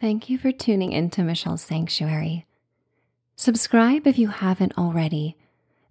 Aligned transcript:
Thank 0.00 0.30
you 0.30 0.38
for 0.38 0.52
tuning 0.52 0.92
into 0.92 1.24
Michelle's 1.24 1.62
Sanctuary. 1.62 2.46
Subscribe 3.34 4.06
if 4.06 4.16
you 4.16 4.28
haven't 4.28 4.78
already, 4.78 5.36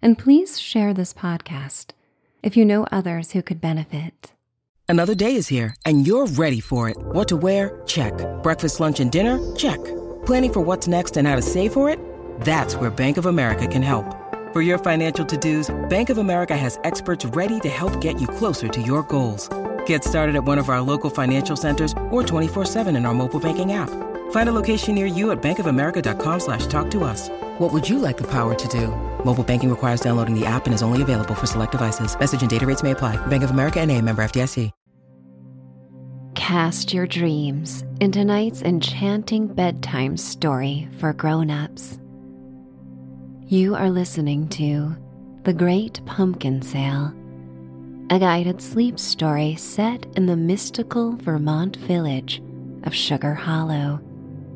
and 0.02 0.18
please 0.18 0.58
share 0.58 0.94
this 0.94 1.14
podcast 1.14 1.88
if 2.42 2.56
you 2.56 2.64
know 2.64 2.88
others 2.90 3.32
who 3.32 3.42
could 3.42 3.60
benefit. 3.60 4.32
Another 4.88 5.14
day 5.14 5.36
is 5.36 5.50
here, 5.50 5.76
and 5.86 6.08
you're 6.08 6.28
ready 6.28 6.62
for 6.62 6.88
it. 6.88 6.96
What 6.98 7.28
to 7.28 7.36
wear? 7.36 7.82
Check. 7.86 8.14
Breakfast, 8.44 8.80
lunch, 8.80 9.02
and 9.02 9.12
dinner? 9.12 9.40
Check. 9.58 9.84
Planning 10.26 10.54
for 10.54 10.62
what's 10.62 10.88
next 10.88 11.18
and 11.18 11.28
how 11.28 11.36
to 11.36 11.42
save 11.42 11.74
for 11.74 11.90
it? 11.90 12.00
That's 12.40 12.78
where 12.78 12.90
Bank 12.90 13.18
of 13.18 13.26
America 13.26 13.68
can 13.68 13.82
help. 13.82 14.06
For 14.54 14.62
your 14.62 14.78
financial 14.78 15.26
to 15.26 15.36
dos, 15.38 15.70
Bank 15.90 16.10
of 16.10 16.18
America 16.18 16.56
has 16.56 16.80
experts 16.86 17.26
ready 17.26 17.60
to 17.60 17.70
help 17.70 18.00
get 18.00 18.22
you 18.22 18.30
closer 18.30 18.70
to 18.70 18.82
your 18.82 19.04
goals. 19.04 19.50
Get 19.88 20.04
started 20.04 20.36
at 20.36 20.46
one 20.46 20.58
of 20.58 20.70
our 20.70 20.80
local 20.80 21.10
financial 21.10 21.58
centers 21.58 21.92
or 22.10 22.24
24-7 22.24 22.96
in 22.96 23.06
our 23.06 23.14
mobile 23.14 23.40
banking 23.42 23.74
app. 23.74 23.90
Find 24.32 24.50
a 24.50 24.54
location 24.54 24.96
near 24.96 25.06
you 25.06 25.32
at 25.32 25.42
bankofamerica.com 25.42 26.40
slash 26.40 26.68
talk 26.68 26.90
to 26.92 27.04
us. 27.04 27.28
What 27.58 27.74
would 27.74 27.90
you 27.90 28.00
like 28.00 28.16
the 28.16 28.28
power 28.28 28.56
to 28.56 28.68
do? 28.70 28.88
Mobile 29.26 29.44
banking 29.44 29.70
requires 29.70 30.00
downloading 30.00 30.40
the 30.40 30.46
app 30.46 30.66
and 30.68 30.74
is 30.74 30.82
only 30.82 31.02
available 31.02 31.36
for 31.36 31.48
select 31.48 31.74
devices. 31.74 32.18
Message 32.18 32.40
and 32.40 32.50
data 32.50 32.66
rates 32.66 32.84
may 32.84 32.92
apply. 32.92 33.16
Bank 33.28 33.44
of 33.44 33.50
America 33.50 33.82
and 33.82 33.92
a 33.92 34.02
member 34.02 34.24
FDIC. 34.24 34.72
Cast 36.36 36.94
your 36.94 37.08
dreams 37.08 37.84
into 38.00 38.20
tonight's 38.20 38.62
enchanting 38.62 39.48
bedtime 39.48 40.16
story 40.16 40.88
for 41.00 41.12
grown-ups. 41.12 41.98
You 43.48 43.76
are 43.76 43.90
listening 43.90 44.48
to 44.50 44.96
The 45.44 45.54
Great 45.54 46.00
Pumpkin 46.06 46.62
Sail 46.62 47.12
a 48.10 48.20
guided 48.20 48.62
sleep 48.62 48.98
story 48.98 49.56
set 49.56 50.06
in 50.16 50.26
the 50.28 50.36
mystical 50.38 51.18
Vermont 51.18 51.76
village 51.76 52.42
of 52.84 52.96
Sugar 52.96 53.34
Hollow. 53.34 54.00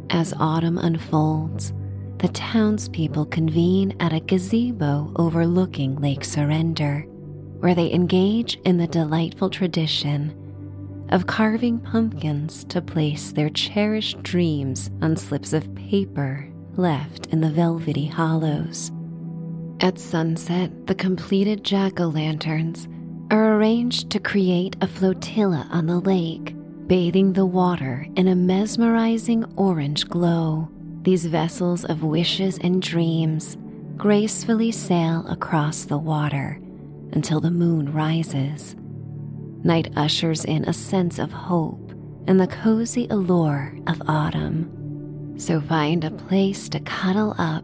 As 0.10 0.34
autumn 0.40 0.78
unfolds, 0.78 1.74
the 2.20 2.30
townspeople 2.30 3.26
convene 3.26 3.94
at 4.00 4.14
a 4.14 4.22
gazebo 4.22 5.12
overlooking 5.18 5.98
Lake 5.98 6.24
Surrender, 6.24 7.02
where 7.60 7.76
they 7.76 7.92
engage 7.92 8.56
in 8.64 8.78
the 8.78 8.88
delightful 8.88 9.50
tradition 9.50 10.38
of 11.10 11.28
carving 11.28 11.78
pumpkins 11.80 12.64
to 12.66 12.82
place 12.82 13.34
their 13.34 13.50
cherished 13.50 14.24
dreams 14.24 14.90
on 15.02 15.18
slips 15.18 15.52
of 15.52 15.76
paper 15.76 16.48
left 16.78 17.26
in 17.28 17.42
the 17.42 17.52
velvety 17.52 18.06
hollows. 18.06 18.94
At 19.82 20.00
sunset, 20.00 20.88
the 20.88 20.96
completed 20.96 21.66
jack 21.66 22.00
o' 22.00 22.08
lanterns 22.08 22.88
are 23.32 23.56
arranged 23.56 24.10
to 24.10 24.20
create 24.20 24.76
a 24.82 24.88
flotilla 24.88 25.66
on 25.72 25.86
the 25.86 26.00
lake, 26.00 26.54
bathing 26.86 27.32
the 27.32 27.46
water 27.46 28.06
in 28.18 28.28
a 28.28 28.36
mesmerizing 28.36 29.46
orange 29.56 30.06
glow. 30.10 30.70
These 31.04 31.26
vessels 31.28 31.86
of 31.86 32.04
wishes 32.04 32.60
and 32.60 32.82
dreams 32.82 33.58
gracefully 33.96 34.72
sail 34.72 35.26
across 35.30 35.86
the 35.86 35.98
water 35.98 36.60
until 37.14 37.40
the 37.40 37.52
moon 37.52 37.94
rises. 37.94 38.76
Night 39.64 39.94
ushers 39.96 40.44
in 40.44 40.66
a 40.66 40.74
sense 40.74 41.18
of 41.18 41.32
hope 41.32 41.94
and 42.28 42.40
the 42.40 42.48
cozy 42.48 43.08
allure 43.10 43.78
of 43.88 44.02
autumn. 44.10 45.36
So 45.38 45.62
find 45.62 46.04
a 46.04 46.12
place 46.12 46.68
to 46.70 46.82
cuddle 46.82 47.34
up 47.38 47.64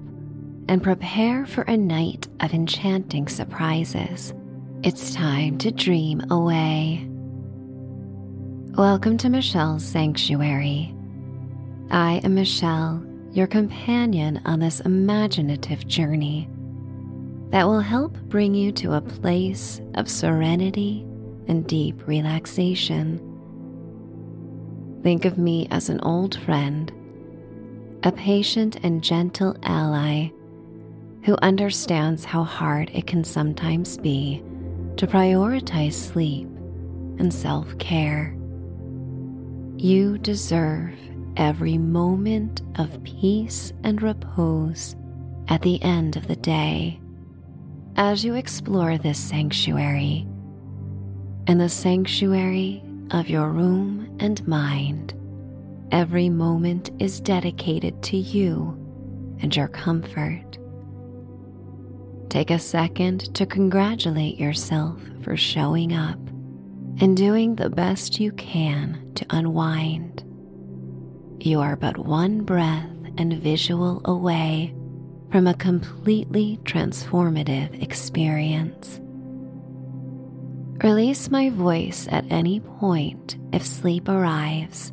and 0.69 0.81
prepare 0.81 1.45
for 1.45 1.63
a 1.63 1.75
night 1.75 2.27
of 2.39 2.53
enchanting 2.53 3.27
surprises. 3.27 4.33
It's 4.83 5.15
time 5.15 5.57
to 5.59 5.71
dream 5.71 6.21
away. 6.29 7.09
Welcome 8.77 9.17
to 9.17 9.29
Michelle's 9.29 9.83
Sanctuary. 9.83 10.93
I 11.89 12.21
am 12.23 12.35
Michelle, 12.35 13.03
your 13.31 13.47
companion 13.47 14.39
on 14.45 14.59
this 14.59 14.79
imaginative 14.81 15.87
journey 15.87 16.47
that 17.49 17.65
will 17.65 17.79
help 17.79 18.13
bring 18.29 18.53
you 18.53 18.71
to 18.73 18.93
a 18.93 19.01
place 19.01 19.81
of 19.95 20.07
serenity 20.07 21.03
and 21.47 21.65
deep 21.65 22.07
relaxation. 22.07 23.17
Think 25.01 25.25
of 25.25 25.39
me 25.39 25.67
as 25.71 25.89
an 25.89 25.99
old 26.01 26.39
friend, 26.41 26.91
a 28.03 28.11
patient 28.11 28.77
and 28.83 29.03
gentle 29.03 29.57
ally 29.63 30.29
who 31.23 31.35
understands 31.41 32.23
how 32.23 32.43
hard 32.43 32.91
it 32.93 33.07
can 33.07 33.23
sometimes 33.23 33.97
be 33.97 34.43
to 34.97 35.07
prioritize 35.07 35.93
sleep 35.93 36.47
and 37.19 37.33
self 37.33 37.77
care. 37.77 38.35
You 39.77 40.17
deserve 40.17 40.95
every 41.37 41.77
moment 41.77 42.61
of 42.79 43.03
peace 43.03 43.71
and 43.83 44.01
repose 44.01 44.95
at 45.49 45.61
the 45.61 45.81
end 45.83 46.17
of 46.17 46.27
the 46.27 46.35
day 46.35 46.99
as 47.95 48.23
you 48.23 48.35
explore 48.35 48.97
this 48.97 49.19
sanctuary 49.19 50.27
and 51.47 51.59
the 51.59 51.69
sanctuary 51.69 52.83
of 53.11 53.29
your 53.29 53.49
room 53.49 54.17
and 54.19 54.45
mind. 54.47 55.13
Every 55.91 56.29
moment 56.29 56.91
is 56.99 57.19
dedicated 57.19 58.01
to 58.03 58.17
you 58.17 58.75
and 59.41 59.55
your 59.55 59.67
comfort. 59.67 60.46
Take 62.29 62.51
a 62.51 62.59
second 62.59 63.33
to 63.35 63.45
congratulate 63.45 64.37
yourself 64.37 64.99
for 65.21 65.37
showing 65.37 65.93
up 65.93 66.19
and 66.99 67.15
doing 67.15 67.55
the 67.55 67.69
best 67.69 68.19
you 68.19 68.33
can 68.33 69.11
to 69.15 69.25
unwind. 69.29 70.23
You 71.39 71.61
are 71.61 71.77
but 71.77 71.97
one 71.97 72.41
breath 72.41 72.89
and 73.17 73.33
visual 73.33 74.01
away 74.03 74.73
from 75.31 75.47
a 75.47 75.53
completely 75.53 76.59
transformative 76.63 77.81
experience. 77.81 78.99
Release 80.83 81.31
my 81.31 81.49
voice 81.49 82.07
at 82.11 82.29
any 82.29 82.59
point 82.59 83.37
if 83.53 83.65
sleep 83.65 84.09
arrives. 84.09 84.91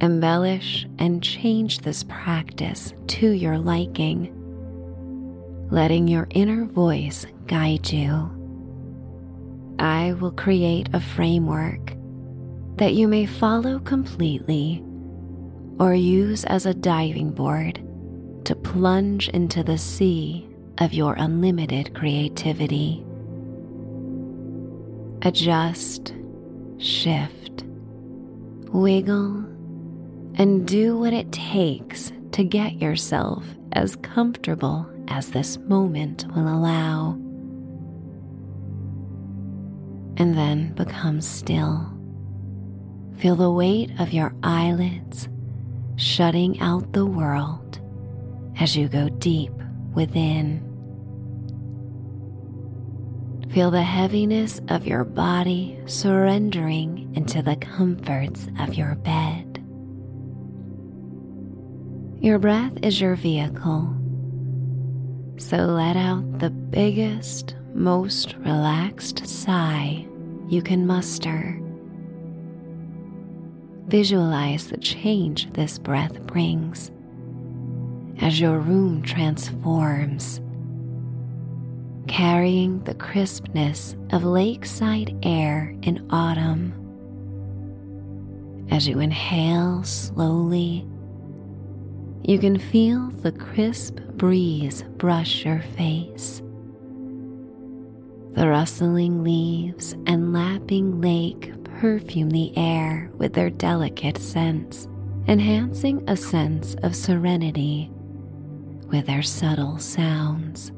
Embellish 0.00 0.86
and 0.98 1.22
change 1.22 1.80
this 1.80 2.02
practice 2.04 2.94
to 3.08 3.30
your 3.30 3.58
liking 3.58 4.32
letting 5.70 6.06
your 6.06 6.28
inner 6.30 6.64
voice 6.64 7.26
guide 7.46 7.90
you. 7.90 8.30
I 9.78 10.12
will 10.12 10.30
create 10.30 10.88
a 10.92 11.00
framework 11.00 11.94
that 12.76 12.94
you 12.94 13.08
may 13.08 13.26
follow 13.26 13.80
completely 13.80 14.84
or 15.78 15.94
use 15.94 16.44
as 16.44 16.66
a 16.66 16.74
diving 16.74 17.32
board 17.32 17.82
to 18.44 18.54
plunge 18.54 19.28
into 19.30 19.62
the 19.64 19.76
sea 19.76 20.48
of 20.78 20.94
your 20.94 21.14
unlimited 21.14 21.94
creativity. 21.94 23.04
Adjust, 25.22 26.14
shift, 26.78 27.64
wiggle, 28.68 29.44
and 30.34 30.68
do 30.68 30.96
what 30.96 31.12
it 31.12 31.32
takes 31.32 32.12
to 32.32 32.44
get 32.44 32.80
yourself 32.80 33.44
as 33.72 33.96
comfortable 33.96 34.88
as 35.08 35.30
this 35.30 35.58
moment 35.58 36.26
will 36.34 36.48
allow. 36.48 37.12
And 40.18 40.36
then 40.36 40.72
become 40.74 41.20
still. 41.20 41.92
Feel 43.18 43.36
the 43.36 43.50
weight 43.50 43.90
of 43.98 44.12
your 44.12 44.34
eyelids 44.42 45.28
shutting 45.96 46.60
out 46.60 46.92
the 46.92 47.06
world 47.06 47.80
as 48.58 48.76
you 48.76 48.88
go 48.88 49.08
deep 49.08 49.52
within. 49.94 50.62
Feel 53.50 53.70
the 53.70 53.82
heaviness 53.82 54.60
of 54.68 54.86
your 54.86 55.04
body 55.04 55.78
surrendering 55.86 57.10
into 57.14 57.40
the 57.40 57.56
comforts 57.56 58.48
of 58.58 58.74
your 58.74 58.96
bed. 58.96 59.62
Your 62.20 62.38
breath 62.38 62.72
is 62.82 63.00
your 63.00 63.14
vehicle 63.14 63.95
so 65.38 65.58
let 65.58 65.96
out 65.96 66.38
the 66.38 66.50
biggest, 66.50 67.56
most 67.74 68.34
relaxed 68.38 69.26
sigh 69.26 70.06
you 70.48 70.62
can 70.62 70.86
muster. 70.86 71.60
Visualize 73.86 74.68
the 74.68 74.78
change 74.78 75.52
this 75.52 75.78
breath 75.78 76.20
brings 76.22 76.90
as 78.20 78.40
your 78.40 78.58
room 78.58 79.02
transforms, 79.02 80.40
carrying 82.08 82.82
the 82.84 82.94
crispness 82.94 83.94
of 84.10 84.24
lakeside 84.24 85.14
air 85.22 85.74
in 85.82 86.06
autumn. 86.10 86.72
As 88.70 88.88
you 88.88 89.00
inhale 89.00 89.84
slowly 89.84 90.86
you 92.26 92.40
can 92.40 92.58
feel 92.58 93.08
the 93.22 93.30
crisp 93.30 94.00
breeze 94.16 94.82
brush 94.96 95.44
your 95.44 95.60
face. 95.76 96.42
The 98.32 98.48
rustling 98.48 99.22
leaves 99.22 99.92
and 100.06 100.32
lapping 100.32 101.00
lake 101.00 101.52
perfume 101.64 102.30
the 102.30 102.52
air 102.58 103.10
with 103.14 103.32
their 103.32 103.48
delicate 103.48 104.18
scents 104.18 104.88
enhancing 105.28 106.02
a 106.08 106.16
sense 106.16 106.74
of 106.82 106.94
serenity 106.96 107.90
with 108.88 109.06
their 109.06 109.22
subtle 109.22 109.78
sounds. 109.78 110.72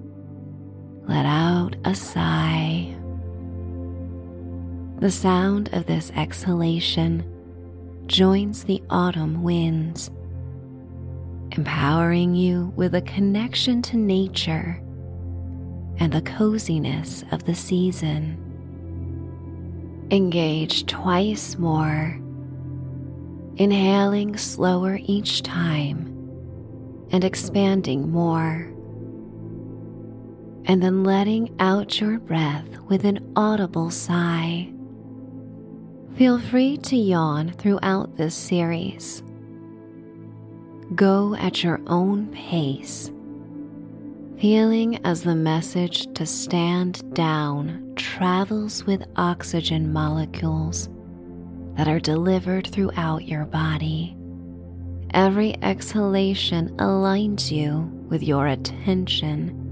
Let 1.07 1.27
out 1.27 1.77
a 1.85 1.95
sigh. 1.95 2.95
The 4.99 5.11
sound 5.11 5.71
of 5.73 5.87
this 5.87 6.11
exhalation 6.11 7.25
joins 8.07 8.65
the 8.65 8.83
autumn 8.91 9.43
winds, 9.43 10.11
empowering 11.53 12.35
you 12.35 12.73
with 12.77 12.95
a 12.95 13.01
connection 13.03 13.83
to 13.83 13.97
nature 13.97 14.83
and 15.99 16.13
the 16.13 16.23
coziness 16.23 17.25
of 17.33 17.45
the 17.45 17.55
season. 17.55 18.45
Engage 20.11 20.87
twice 20.87 21.59
more, 21.59 22.21
inhaling 23.57 24.37
slower 24.37 24.99
each 25.03 25.43
time 25.43 26.07
and 27.11 27.25
expanding 27.25 28.11
more, 28.11 28.73
and 30.67 30.83
then 30.83 31.03
letting 31.03 31.55
out 31.59 32.01
your 32.01 32.19
breath 32.19 32.79
with 32.89 33.05
an 33.05 33.33
audible 33.37 33.91
sigh. 33.91 34.71
Feel 36.17 36.39
free 36.39 36.77
to 36.79 36.97
yawn 36.97 37.51
throughout 37.53 38.17
this 38.17 38.35
series. 38.35 39.23
Go 40.95 41.35
at 41.35 41.63
your 41.63 41.81
own 41.87 42.29
pace 42.29 43.11
feeling 44.41 45.05
as 45.05 45.23
the 45.23 45.35
message 45.35 46.13
to 46.15 46.25
stand 46.25 47.13
down 47.15 47.93
travels 47.97 48.85
with 48.85 49.03
oxygen 49.17 49.93
molecules 49.93 50.89
that 51.75 51.89
are 51.89 51.99
delivered 51.99 52.69
throughout 52.69 53.27
your 53.27 53.45
body. 53.45 54.17
Every 55.11 55.57
exhalation 55.63 56.69
aligns 56.77 57.51
you 57.51 57.91
with 58.09 58.23
your 58.23 58.47
attention 58.47 59.65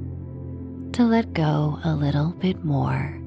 to 0.92 1.04
let 1.04 1.32
go 1.32 1.78
a 1.84 1.94
little 1.94 2.32
bit 2.32 2.64
more 2.64 3.20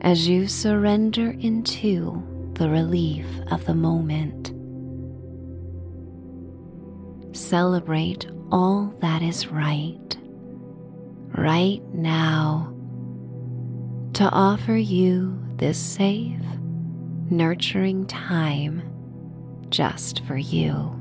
as 0.00 0.26
you 0.26 0.48
surrender 0.48 1.32
into 1.40 2.22
the 2.54 2.70
relief 2.70 3.26
of 3.50 3.66
the 3.66 3.74
moment. 3.74 4.52
Celebrate 7.32 8.26
all 8.50 8.94
that 9.00 9.22
is 9.22 9.46
right 9.48 10.16
right 11.38 11.82
now 11.94 12.74
to 14.14 14.28
offer 14.30 14.76
you 14.76 15.38
this 15.56 15.78
safe, 15.78 16.40
nurturing 17.30 18.06
time 18.06 18.82
just 19.70 20.24
for 20.24 20.36
you. 20.36 20.96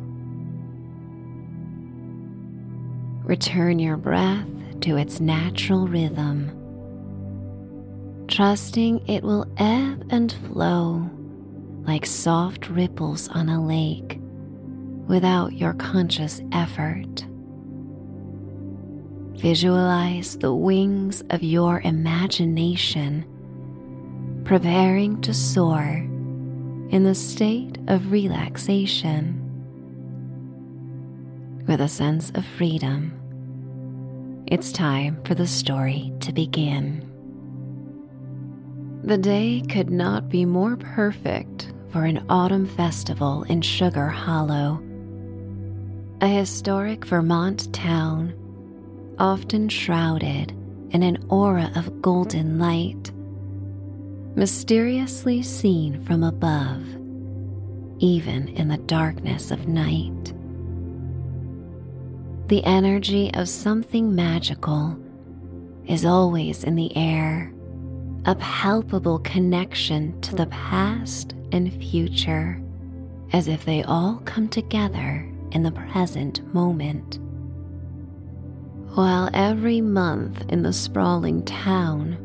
Return 3.24 3.80
your 3.80 3.98
breath 3.98 4.48
to 4.82 4.98
its 4.98 5.20
natural 5.20 5.88
rhythm, 5.88 6.56
trusting 8.28 9.08
it 9.08 9.24
will 9.24 9.52
ebb 9.58 10.08
and 10.12 10.32
flow 10.48 11.10
like 11.82 12.06
soft 12.06 12.70
ripples 12.70 13.28
on 13.30 13.50
a 13.50 13.66
lake 13.66 14.19
without 15.10 15.54
your 15.54 15.74
conscious 15.74 16.40
effort. 16.54 17.26
Visualize 19.34 20.38
the 20.38 20.54
wings 20.54 21.24
of 21.32 21.42
your 21.42 21.82
imagination 21.82 23.26
preparing 24.46 25.20
to 25.22 25.34
soar 25.34 26.08
in 26.92 27.04
the 27.04 27.16
state 27.16 27.78
of 27.88 28.12
relaxation. 28.12 29.36
With 31.68 31.82
a 31.82 31.88
sense 31.88 32.32
of 32.36 32.46
freedom, 32.46 33.14
it's 34.48 34.72
time 34.72 35.22
for 35.24 35.36
the 35.36 35.48
story 35.48 36.14
to 36.22 36.32
begin. 36.32 37.06
The 39.04 39.18
day 39.18 39.64
could 39.70 39.90
not 39.90 40.30
be 40.30 40.46
more 40.46 40.78
perfect 40.78 41.72
for 41.92 42.06
an 42.06 42.26
autumn 42.30 42.68
festival 42.68 43.44
in 43.44 43.62
Sugar 43.62 44.08
Hollow, 44.08 44.84
a 46.22 46.28
historic 46.28 47.06
Vermont 47.06 47.74
town 47.74 48.34
often 49.20 49.70
shrouded 49.70 50.52
in 50.90 51.02
an 51.02 51.24
aura 51.30 51.72
of 51.76 52.02
golden 52.02 52.60
light, 52.60 53.12
mysteriously 54.36 55.42
seen 55.42 56.04
from 56.04 56.24
above, 56.24 56.84
even 58.00 58.50
in 58.50 58.68
the 58.68 58.78
darkness 58.78 59.50
of 59.50 59.68
night. 59.70 60.34
The 62.48 62.66
energy 62.66 63.34
of 63.36 63.48
something 63.48 64.14
magical 64.14 65.00
is 65.86 66.04
always 66.04 66.66
in 66.66 66.76
the 66.76 66.96
air, 66.98 67.54
a 68.26 68.36
palpable 68.36 69.20
connection 69.20 70.20
to 70.22 70.36
the 70.36 70.48
past 70.48 71.34
and 71.54 71.72
future, 71.72 72.62
as 73.32 73.48
if 73.48 73.64
they 73.64 73.84
all 73.84 74.22
come 74.26 74.50
together 74.50 75.29
in 75.52 75.64
the 75.64 75.72
present 75.72 76.44
moment 76.54 77.20
while 78.96 79.30
every 79.34 79.82
month 79.82 80.44
in 80.50 80.64
the 80.64 80.74
sprawling 80.74 81.46
town, 81.46 82.18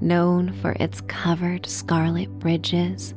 known 0.00 0.52
for 0.52 0.72
its 0.78 1.00
covered 1.02 1.66
scarlet 1.66 2.30
bridges, 2.38 3.14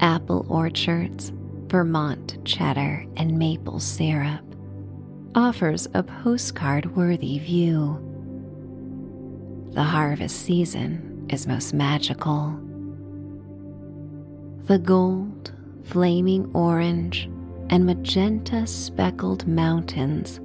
apple 0.00 0.46
orchards, 0.48 1.32
Vermont 1.66 2.38
cheddar, 2.44 3.04
and 3.16 3.38
maple 3.38 3.80
syrup, 3.80 4.40
offers 5.34 5.88
a 5.94 6.02
postcard 6.02 6.96
worthy 6.96 7.38
view. 7.38 8.02
The 9.72 9.82
harvest 9.82 10.40
season 10.42 11.26
is 11.30 11.46
most 11.46 11.74
magical. 11.74 12.58
The 14.62 14.78
gold, 14.78 15.52
flaming 15.84 16.50
orange, 16.54 17.28
and 17.70 17.84
magenta 17.84 18.66
speckled 18.66 19.46
mountains 19.46 20.40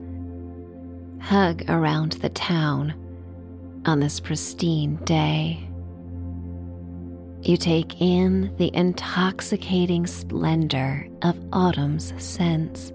hug 1.21 1.63
around 1.69 2.13
the 2.13 2.29
town 2.29 2.93
on 3.85 3.99
this 3.99 4.19
pristine 4.19 4.95
day. 5.05 5.67
You 7.41 7.57
take 7.57 8.01
in 8.01 8.55
the 8.57 8.71
intoxicating 8.73 10.07
splendor 10.07 11.07
of 11.21 11.39
autumn's 11.51 12.13
scents 12.17 12.91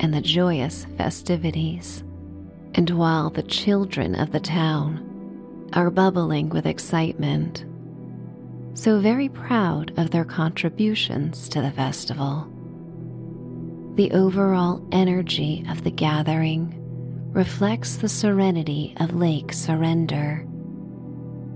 and 0.00 0.12
the 0.12 0.20
joyous 0.20 0.86
festivities. 0.96 2.02
And 2.74 2.90
while 2.90 3.30
the 3.30 3.42
children 3.42 4.14
of 4.14 4.32
the 4.32 4.40
town 4.40 5.70
are 5.74 5.90
bubbling 5.90 6.48
with 6.48 6.66
excitement, 6.66 7.64
so 8.74 8.98
very 8.98 9.28
proud 9.28 9.96
of 9.98 10.10
their 10.10 10.24
contributions 10.24 11.48
to 11.50 11.62
the 11.62 11.70
festival, 11.70 12.50
the 13.94 14.10
overall 14.10 14.84
energy 14.90 15.64
of 15.68 15.84
the 15.84 15.90
gathering 15.90 16.74
reflects 17.32 17.96
the 17.96 18.08
serenity 18.08 18.92
of 18.98 19.14
Lake 19.14 19.52
Surrender. 19.52 20.44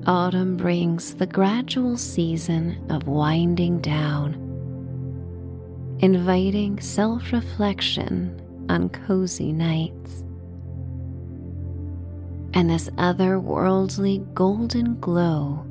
Autumn 0.06 0.56
brings 0.56 1.16
the 1.16 1.26
gradual 1.26 1.96
season 1.96 2.80
of 2.90 3.08
winding 3.08 3.80
down, 3.80 4.34
inviting 5.98 6.78
self 6.78 7.32
reflection 7.32 8.40
on 8.68 8.88
cozy 8.88 9.52
nights. 9.52 10.20
And 12.54 12.70
this 12.70 12.88
otherworldly 12.90 14.32
golden 14.32 14.98
glow 15.00 15.66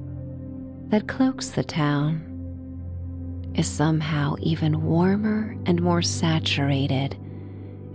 that 0.89 1.07
cloaks 1.07 1.49
the 1.49 1.63
town 1.63 2.26
is 3.57 3.67
somehow 3.67 4.35
even 4.39 4.83
warmer 4.83 5.57
and 5.65 5.81
more 5.81 6.01
saturated 6.01 7.17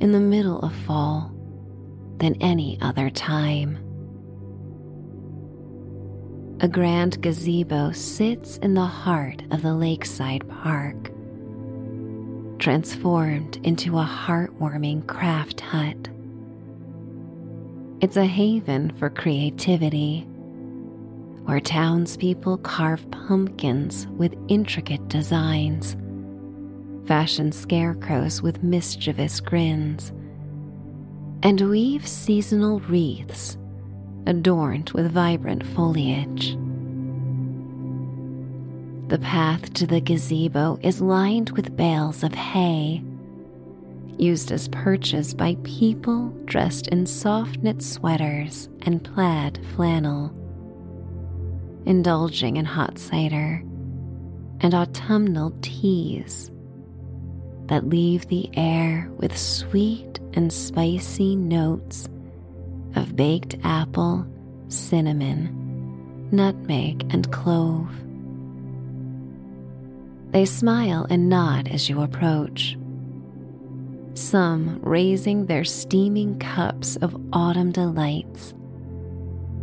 in 0.01 0.13
the 0.13 0.21
middle 0.21 0.59
of 0.61 0.75
fall 0.75 1.33
than 2.17 2.35
any 2.43 2.79
other 2.83 3.09
time. 3.09 3.79
A 6.61 6.69
grand 6.69 7.21
gazebo 7.23 7.93
sits 7.93 8.59
in 8.59 8.75
the 8.75 8.87
heart 8.87 9.43
of 9.51 9.63
the 9.63 9.75
lakeside 9.75 10.49
park, 10.49 11.11
transformed 12.59 13.57
into 13.65 13.99
a 13.99 14.05
heartwarming 14.05 15.07
craft 15.07 15.61
hut. 15.61 16.09
It's 18.01 18.17
a 18.17 18.27
haven 18.27 18.91
for 18.91 19.11
creativity, 19.11 20.27
where 21.45 21.61
townspeople 21.61 22.59
carve 22.59 23.11
pumpkins 23.11 24.07
with 24.17 24.37
intricate 24.49 25.07
designs, 25.09 25.97
fashion 27.07 27.53
scarecrows 27.53 28.41
with 28.43 28.63
mischievous 28.63 29.41
grins, 29.41 30.13
and 31.43 31.61
weave 31.61 32.07
seasonal 32.07 32.81
wreaths 32.81 33.59
adorned 34.27 34.91
with 34.91 35.11
vibrant 35.11 35.67
foliage. 35.67 36.57
The 39.09 39.19
path 39.19 39.75
to 39.75 39.87
the 39.87 40.01
gazebo 40.01 40.79
is 40.83 41.01
lined 41.03 41.51
with 41.51 41.77
bales 41.77 42.23
of 42.23 42.33
hay, 42.33 43.03
used 44.17 44.53
as 44.53 44.69
perches 44.69 45.35
by 45.35 45.57
people 45.65 46.29
dressed 46.45 46.87
in 46.89 47.05
soft 47.05 47.59
knit 47.59 47.83
sweaters 47.83 48.69
and 48.83 49.03
plaid 49.03 49.61
flannel, 49.75 50.33
indulging 51.87 52.57
in 52.57 52.65
hot 52.65 52.99
cider 52.99 53.63
and 54.61 54.75
autumnal 54.75 55.53
teas 55.63 56.51
that 57.67 57.89
leave 57.89 58.27
the 58.29 58.51
air 58.55 59.09
with 59.17 59.37
sweet 59.37 60.21
and 60.35 60.53
spicy 60.53 61.37
notes 61.37 62.09
of 62.95 63.17
baked 63.17 63.57
apple, 63.65 64.27
cinnamon, 64.69 66.29
nutmeg, 66.31 67.13
and 67.13 67.31
clove. 67.33 67.91
They 70.31 70.45
smile 70.45 71.07
and 71.11 71.29
nod 71.29 71.69
as 71.69 71.89
you 71.89 72.03
approach, 72.03 72.79
some 74.15 74.79
raising 74.83 75.47
their 75.47 75.65
steaming 75.65 76.39
cups 76.39 76.97
of 76.97 77.21
autumn 77.33 77.73
delights 77.73 78.55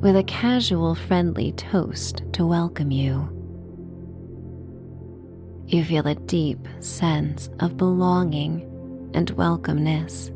with 0.01 0.15
a 0.15 0.23
casual, 0.23 0.95
friendly 0.95 1.51
toast 1.53 2.23
to 2.31 2.45
welcome 2.45 2.89
you. 2.89 3.35
You 5.67 5.83
feel 5.83 6.07
a 6.07 6.15
deep 6.15 6.67
sense 6.79 7.49
of 7.59 7.75
belonging 7.75 8.61
and 9.13 9.29
welcomeness, 9.35 10.31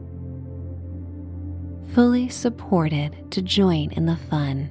fully 1.94 2.28
supported 2.28 3.32
to 3.32 3.42
join 3.42 3.92
in 3.94 4.06
the 4.06 4.18
fun 4.18 4.70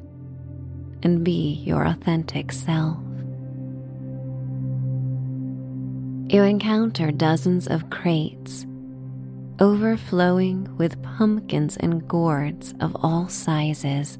and 1.03 1.25
be 1.25 1.55
your 1.65 1.87
authentic 1.87 2.53
self. 2.53 2.99
You 6.29 6.43
encounter 6.43 7.11
dozens 7.11 7.67
of 7.67 7.89
crates 7.89 8.67
overflowing 9.59 10.77
with 10.77 11.03
pumpkins 11.03 11.77
and 11.79 12.07
gourds 12.09 12.75
of 12.81 12.97
all 12.97 13.29
sizes 13.29 14.19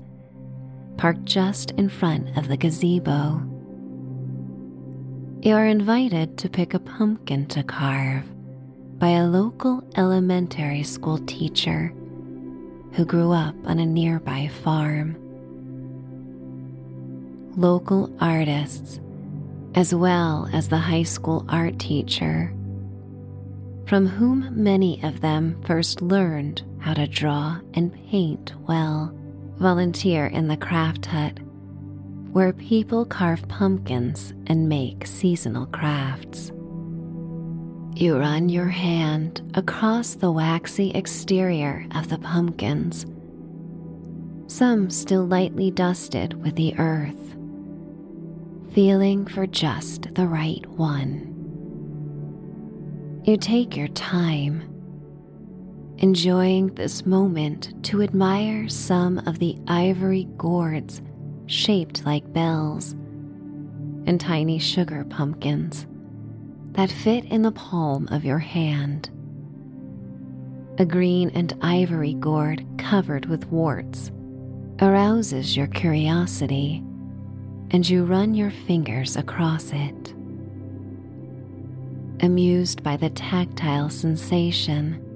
parked 0.97 1.25
just 1.25 1.73
in 1.73 1.89
front 1.89 2.37
of 2.37 2.49
the 2.49 2.57
gazebo 2.57 3.43
you 5.43 5.57
are 5.57 5.67
invited 5.67 6.39
to 6.39 6.49
pick 6.49 6.73
a 6.73 6.79
pumpkin 6.79 7.47
to 7.47 7.65
carve 7.65 8.23
by 9.01 9.09
a 9.09 9.27
local 9.27 9.83
elementary 9.97 10.85
school 10.85 11.19
teacher 11.27 11.93
who 12.93 13.05
grew 13.05 13.33
up 13.33 13.57
on 13.65 13.81
a 13.81 13.85
nearby 13.85 14.49
farm. 14.63 15.17
Local 17.57 18.09
artists, 18.21 19.01
as 19.75 19.93
well 19.93 20.49
as 20.53 20.69
the 20.69 20.79
high 20.79 21.03
school 21.03 21.45
art 21.49 21.77
teacher, 21.81 22.55
from 23.87 24.07
whom 24.07 24.49
many 24.63 25.03
of 25.03 25.23
them 25.23 25.61
first 25.65 26.01
learned 26.01 26.63
how 26.79 26.95
to 26.95 27.09
draw 27.09 27.59
and 27.75 27.93
paint 27.93 28.53
well, 28.69 29.13
volunteer 29.63 30.27
in 30.27 30.49
the 30.49 30.57
craft 30.57 31.07
hut 31.07 31.39
where 32.33 32.53
people 32.53 33.05
carve 33.05 33.47
pumpkins 33.47 34.35
and 34.49 34.69
make 34.69 35.07
seasonal 35.07 35.67
crafts. 35.67 36.51
You 37.95 38.19
run 38.19 38.49
your 38.49 38.67
hand 38.67 39.53
across 39.55 40.17
the 40.17 40.33
waxy 40.33 40.91
exterior 40.91 41.87
of 41.95 42.09
the 42.09 42.19
pumpkins, 42.19 43.07
some 44.49 44.91
still 44.91 45.27
lightly 45.27 45.71
dusted 45.71 46.43
with 46.43 46.57
the 46.57 46.75
earth, 46.79 47.37
feeling 48.75 49.27
for 49.27 49.47
just 49.47 50.13
the 50.15 50.27
right 50.27 50.67
one. 50.71 51.29
You 53.25 53.37
take 53.37 53.77
your 53.77 53.89
time, 53.89 54.72
enjoying 56.03 56.67
this 56.75 57.07
moment 57.07 57.73
to 57.85 58.03
admire 58.03 58.69
some 58.69 59.19
of 59.21 59.39
the 59.39 59.57
ivory 59.69 60.29
gourds 60.37 61.01
shaped 61.47 62.05
like 62.05 62.33
bells, 62.33 62.93
and 64.05 64.21
tiny 64.21 64.59
sugar 64.59 65.05
pumpkins 65.05 65.87
that 66.73 66.91
fit 66.91 67.25
in 67.27 67.43
the 67.43 67.53
palm 67.53 68.09
of 68.11 68.25
your 68.25 68.41
hand. 68.41 69.11
A 70.79 70.85
green 70.85 71.31
and 71.31 71.57
ivory 71.63 72.15
gourd 72.15 72.67
covered 72.79 73.27
with 73.27 73.47
warts 73.47 74.11
arouses 74.81 75.57
your 75.57 75.69
curiosity, 75.69 76.83
and 77.71 77.89
you 77.89 78.05
run 78.05 78.35
your 78.35 78.51
fingers 78.51 79.17
across 79.17 79.71
it. 79.73 80.15
Amused 82.25 82.83
by 82.83 82.97
the 82.97 83.11
tactile 83.11 83.89
sensation, 83.89 85.12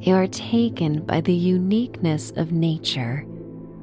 you 0.00 0.14
are 0.14 0.26
taken 0.26 1.04
by 1.04 1.20
the 1.20 1.34
uniqueness 1.34 2.32
of 2.36 2.52
nature 2.52 3.26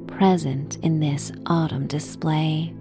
present 0.08 0.78
in 0.78 1.00
this 1.00 1.32
autumn 1.46 1.88
display. 1.88 2.74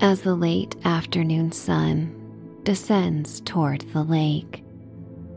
As 0.00 0.22
the 0.22 0.34
late 0.34 0.74
afternoon 0.84 1.52
sun 1.52 2.60
descends 2.64 3.40
toward 3.42 3.82
the 3.92 4.02
lake, 4.02 4.64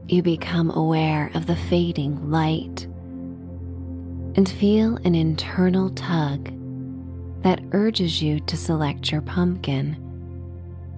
you 0.07 0.23
become 0.23 0.71
aware 0.71 1.29
of 1.35 1.45
the 1.45 1.55
fading 1.55 2.31
light 2.31 2.85
and 4.35 4.49
feel 4.49 4.97
an 4.97 5.13
internal 5.13 5.89
tug 5.91 6.51
that 7.43 7.61
urges 7.71 8.21
you 8.21 8.39
to 8.41 8.57
select 8.57 9.11
your 9.11 9.21
pumpkin 9.21 10.03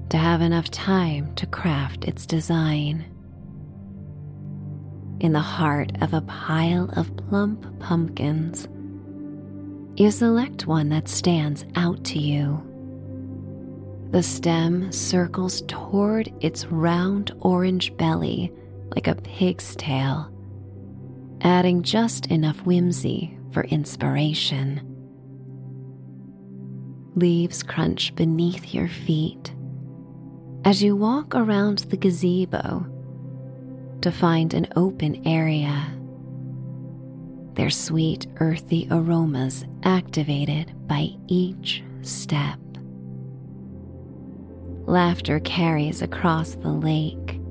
to 0.09 0.17
have 0.17 0.41
enough 0.41 0.71
time 0.71 1.33
to 1.35 1.45
craft 1.45 2.05
its 2.05 2.25
design. 2.25 3.05
In 5.19 5.33
the 5.33 5.39
heart 5.41 5.91
of 6.01 6.13
a 6.13 6.21
pile 6.21 6.89
of 6.95 7.15
plump 7.17 7.79
pumpkins, 7.79 8.69
you 9.97 10.11
select 10.11 10.65
one 10.65 10.87
that 10.89 11.09
stands 11.09 11.65
out 11.75 12.05
to 12.05 12.19
you. 12.19 12.65
The 14.11 14.23
stem 14.23 14.93
circles 14.93 15.61
toward 15.63 16.31
its 16.39 16.67
round 16.67 17.33
orange 17.41 17.95
belly 17.97 18.53
like 18.95 19.07
a 19.07 19.15
pig's 19.15 19.75
tail, 19.75 20.31
adding 21.41 21.83
just 21.83 22.27
enough 22.27 22.65
whimsy 22.65 23.37
for 23.51 23.65
inspiration. 23.65 24.79
Leaves 27.15 27.61
crunch 27.61 28.15
beneath 28.15 28.73
your 28.73 28.87
feet 28.87 29.53
as 30.63 30.81
you 30.81 30.95
walk 30.95 31.35
around 31.35 31.79
the 31.79 31.97
gazebo 31.97 32.85
to 34.01 34.11
find 34.11 34.53
an 34.53 34.67
open 34.75 35.27
area 35.27 35.87
their 37.59 37.69
sweet, 37.69 38.25
earthy 38.37 38.87
aromas 38.89 39.65
activated 39.83 40.71
by 40.87 41.09
each 41.27 41.83
step. 42.03 42.57
Laughter 44.85 45.41
carries 45.41 46.01
across 46.01 46.55
the 46.55 46.71
lake, 46.71 47.41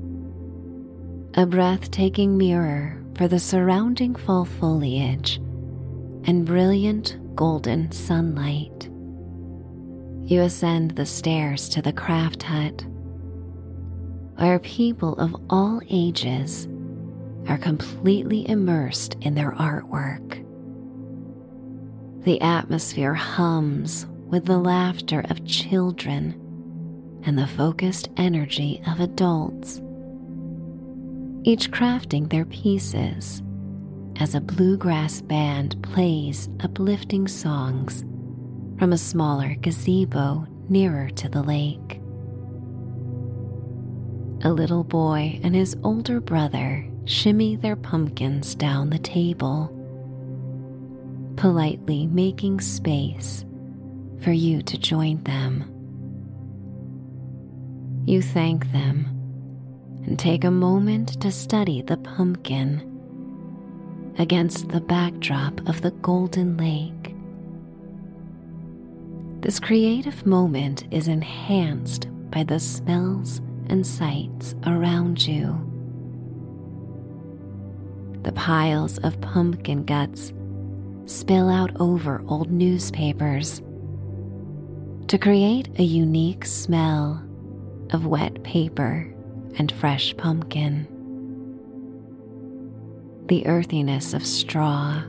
a 1.35 1.45
breathtaking 1.45 2.35
mirror 2.35 2.99
for 3.15 3.27
the 3.27 3.37
surrounding 3.37 4.15
fall 4.15 4.45
foliage 4.45 5.35
and 6.25 6.43
brilliant 6.43 7.35
golden 7.35 7.91
sunlight. 7.91 8.89
You 10.27 10.41
ascend 10.41 10.95
the 10.95 11.05
stairs 11.05 11.69
to 11.69 11.83
the 11.83 11.93
craft 11.93 12.41
hut, 12.41 12.83
where 14.39 14.59
people 14.59 15.15
of 15.15 15.35
all 15.49 15.81
ages 15.89 16.67
are 17.47 17.57
completely 17.57 18.47
immersed 18.47 19.15
in 19.21 19.35
their 19.35 19.51
artwork. 19.51 20.45
The 22.23 22.39
atmosphere 22.39 23.13
hums 23.13 24.05
with 24.27 24.45
the 24.45 24.57
laughter 24.57 25.25
of 25.29 25.45
children 25.45 26.39
and 27.23 27.37
the 27.37 27.47
focused 27.47 28.09
energy 28.15 28.81
of 28.87 29.01
adults, 29.01 29.81
each 31.43 31.71
crafting 31.71 32.29
their 32.29 32.45
pieces 32.45 33.41
as 34.19 34.35
a 34.35 34.41
bluegrass 34.41 35.21
band 35.21 35.81
plays 35.81 36.49
uplifting 36.61 37.27
songs 37.27 38.05
from 38.77 38.93
a 38.93 38.97
smaller 38.97 39.55
gazebo 39.55 40.45
nearer 40.69 41.09
to 41.11 41.27
the 41.27 41.41
lake. 41.41 41.98
A 44.41 44.53
little 44.53 44.85
boy 44.85 45.39
and 45.43 45.53
his 45.53 45.75
older 45.83 46.21
brother 46.21 46.89
shimmy 47.03 47.57
their 47.57 47.75
pumpkins 47.75 48.55
down 48.55 48.89
the 48.89 48.99
table, 48.99 49.67
politely 51.35 52.07
making 52.07 52.61
space 52.61 53.43
for 54.21 54.31
you 54.31 54.61
to 54.61 54.77
join 54.77 55.21
them. 55.23 55.65
You 58.05 58.21
thank 58.21 58.71
them 58.71 59.07
and 60.05 60.17
take 60.17 60.45
a 60.45 60.51
moment 60.51 61.19
to 61.21 61.31
study 61.31 61.81
the 61.81 61.97
pumpkin 61.97 62.85
against 64.17 64.69
the 64.69 64.81
backdrop 64.81 65.67
of 65.67 65.81
the 65.81 65.91
golden 65.91 66.55
lake. 66.55 67.13
This 69.41 69.59
creative 69.59 70.25
moment 70.25 70.85
is 70.91 71.09
enhanced 71.09 72.07
by 72.31 72.43
the 72.43 72.59
smells 72.59 73.41
and 73.69 73.85
sights 73.85 74.55
around 74.65 75.25
you 75.25 75.69
the 78.23 78.31
piles 78.33 78.97
of 78.99 79.19
pumpkin 79.21 79.85
guts 79.85 80.33
spill 81.05 81.49
out 81.49 81.71
over 81.79 82.21
old 82.27 82.51
newspapers 82.51 83.61
to 85.07 85.17
create 85.17 85.69
a 85.79 85.83
unique 85.83 86.45
smell 86.45 87.23
of 87.91 88.05
wet 88.05 88.43
paper 88.43 89.11
and 89.57 89.71
fresh 89.71 90.15
pumpkin. 90.17 90.87
The 93.25 93.47
earthiness 93.47 94.13
of 94.13 94.25
straw 94.25 95.01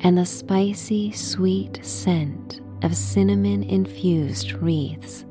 and 0.00 0.18
the 0.18 0.26
spicy, 0.26 1.12
sweet 1.12 1.78
scent 1.84 2.60
of 2.82 2.96
cinnamon 2.96 3.62
infused 3.62 4.54
wreaths 4.54 5.24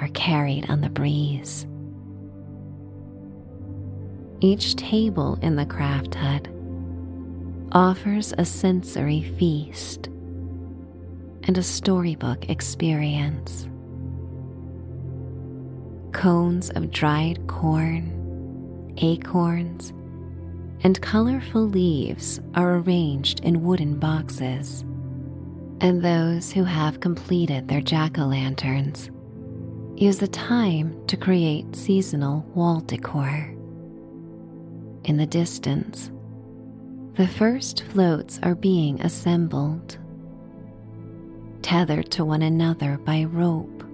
are 0.00 0.08
carried 0.08 0.68
on 0.70 0.80
the 0.80 0.88
breeze. 0.88 1.66
Each 4.40 4.74
table 4.74 5.38
in 5.42 5.56
the 5.56 5.66
craft 5.66 6.14
hut 6.14 6.48
offers 7.72 8.32
a 8.38 8.44
sensory 8.44 9.22
feast 9.38 10.06
and 11.44 11.58
a 11.58 11.62
storybook 11.62 12.48
experience. 12.48 13.68
Cones 16.12 16.70
of 16.70 16.90
dried 16.90 17.46
corn, 17.46 18.94
acorns, 18.98 19.92
and 20.82 21.00
colorful 21.02 21.68
leaves 21.68 22.40
are 22.54 22.76
arranged 22.76 23.40
in 23.40 23.62
wooden 23.62 23.98
boxes, 23.98 24.82
and 25.82 26.02
those 26.02 26.50
who 26.50 26.64
have 26.64 27.00
completed 27.00 27.68
their 27.68 27.82
jack 27.82 28.18
o' 28.18 28.26
lanterns 28.26 29.10
use 30.00 30.18
the 30.18 30.28
time 30.28 30.96
to 31.06 31.14
create 31.14 31.76
seasonal 31.76 32.40
wall 32.54 32.80
decor. 32.80 33.54
In 35.04 35.18
the 35.18 35.26
distance, 35.26 36.10
the 37.16 37.28
first 37.28 37.82
floats 37.84 38.40
are 38.42 38.54
being 38.54 38.98
assembled, 39.02 39.98
tethered 41.60 42.10
to 42.12 42.24
one 42.24 42.40
another 42.40 42.96
by 42.96 43.24
rope, 43.24 43.84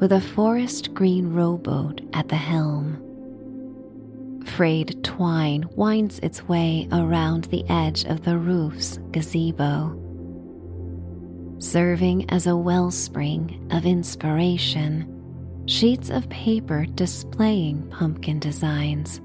with 0.00 0.12
a 0.12 0.20
forest 0.20 0.94
green 0.94 1.34
rowboat 1.34 2.00
at 2.14 2.28
the 2.28 2.36
helm. 2.36 3.02
Frayed 4.46 5.04
twine 5.04 5.68
winds 5.72 6.20
its 6.20 6.48
way 6.48 6.88
around 6.90 7.44
the 7.44 7.68
edge 7.68 8.04
of 8.04 8.24
the 8.24 8.38
roof's 8.38 8.98
gazebo, 9.10 10.05
serving 11.58 12.28
as 12.30 12.46
a 12.46 12.56
wellspring 12.56 13.68
of 13.70 13.86
inspiration. 13.86 15.12
Sheets 15.66 16.10
of 16.10 16.28
paper 16.28 16.86
displaying 16.86 17.88
pumpkin 17.88 18.38
designs 18.38 19.20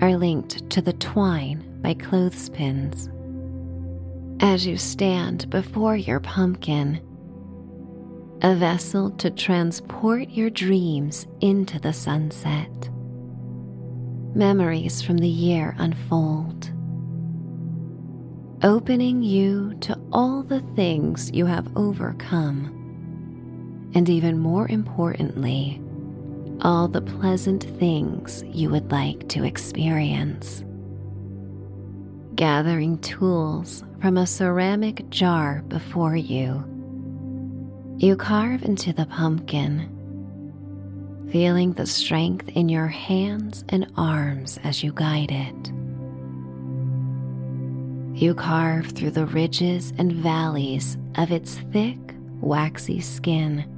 are 0.00 0.16
linked 0.16 0.68
to 0.70 0.80
the 0.80 0.92
twine 0.94 1.80
by 1.82 1.94
clothespins. 1.94 3.08
As 4.40 4.66
you 4.66 4.76
stand 4.76 5.48
before 5.50 5.96
your 5.96 6.20
pumpkin, 6.20 7.00
a 8.42 8.54
vessel 8.56 9.10
to 9.10 9.30
transport 9.30 10.28
your 10.30 10.50
dreams 10.50 11.26
into 11.40 11.78
the 11.78 11.92
sunset. 11.92 12.90
Memories 14.34 15.00
from 15.00 15.18
the 15.18 15.28
year 15.28 15.76
unfold, 15.78 16.72
opening 18.64 19.22
you 19.22 19.74
to 19.80 19.96
all 20.12 20.42
the 20.42 20.60
things 20.74 21.30
you 21.32 21.46
have 21.46 21.74
overcome, 21.76 22.66
and 23.94 24.08
even 24.08 24.38
more 24.38 24.68
importantly, 24.68 25.80
all 26.60 26.86
the 26.86 27.00
pleasant 27.00 27.64
things 27.78 28.44
you 28.46 28.70
would 28.70 28.92
like 28.92 29.28
to 29.28 29.44
experience. 29.44 30.64
Gathering 32.34 32.98
tools 32.98 33.84
from 34.00 34.16
a 34.16 34.26
ceramic 34.26 35.08
jar 35.10 35.62
before 35.68 36.16
you, 36.16 36.64
you 37.98 38.16
carve 38.16 38.64
into 38.64 38.92
the 38.92 39.06
pumpkin, 39.06 39.88
feeling 41.30 41.72
the 41.72 41.86
strength 41.86 42.48
in 42.50 42.68
your 42.68 42.88
hands 42.88 43.64
and 43.68 43.90
arms 43.96 44.58
as 44.64 44.82
you 44.82 44.92
guide 44.92 45.30
it. 45.30 45.71
You 48.14 48.34
carve 48.34 48.88
through 48.88 49.12
the 49.12 49.26
ridges 49.26 49.92
and 49.98 50.12
valleys 50.12 50.96
of 51.16 51.32
its 51.32 51.58
thick, 51.72 51.98
waxy 52.40 53.00
skin 53.00 53.68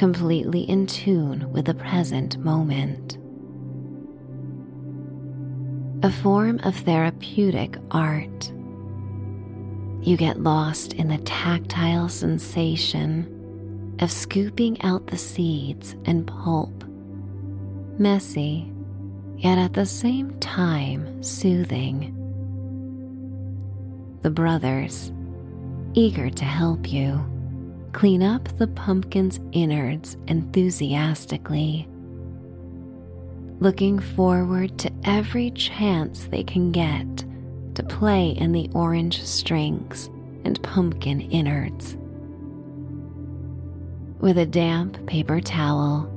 completely 0.00 0.62
in 0.62 0.86
tune 0.86 1.52
with 1.52 1.66
the 1.66 1.74
present 1.74 2.38
moment. 2.38 3.18
A 6.02 6.10
form 6.10 6.58
of 6.64 6.74
therapeutic 6.74 7.76
art. 7.90 8.50
You 10.00 10.16
get 10.16 10.40
lost 10.40 10.94
in 10.94 11.08
the 11.08 11.18
tactile 11.18 12.08
sensation 12.08 13.96
of 14.00 14.10
scooping 14.10 14.80
out 14.80 15.06
the 15.08 15.18
seeds 15.18 15.94
and 16.06 16.26
pulp. 16.26 16.84
Messy, 17.98 18.72
yet 19.36 19.58
at 19.58 19.74
the 19.74 19.84
same 19.84 20.30
time 20.40 21.22
soothing. 21.22 22.16
The 24.22 24.30
brothers, 24.30 25.12
eager 25.94 26.28
to 26.28 26.44
help 26.44 26.92
you 26.92 27.24
clean 27.92 28.22
up 28.22 28.44
the 28.58 28.68
pumpkin's 28.68 29.40
innards 29.52 30.16
enthusiastically, 30.28 31.88
looking 33.60 33.98
forward 33.98 34.78
to 34.78 34.92
every 35.04 35.50
chance 35.52 36.26
they 36.26 36.44
can 36.44 36.70
get 36.70 37.24
to 37.74 37.82
play 37.82 38.30
in 38.30 38.52
the 38.52 38.68
orange 38.74 39.22
strings 39.22 40.10
and 40.44 40.62
pumpkin 40.62 41.22
innards. 41.22 41.96
With 44.20 44.36
a 44.36 44.46
damp 44.46 45.06
paper 45.06 45.40
towel, 45.40 46.08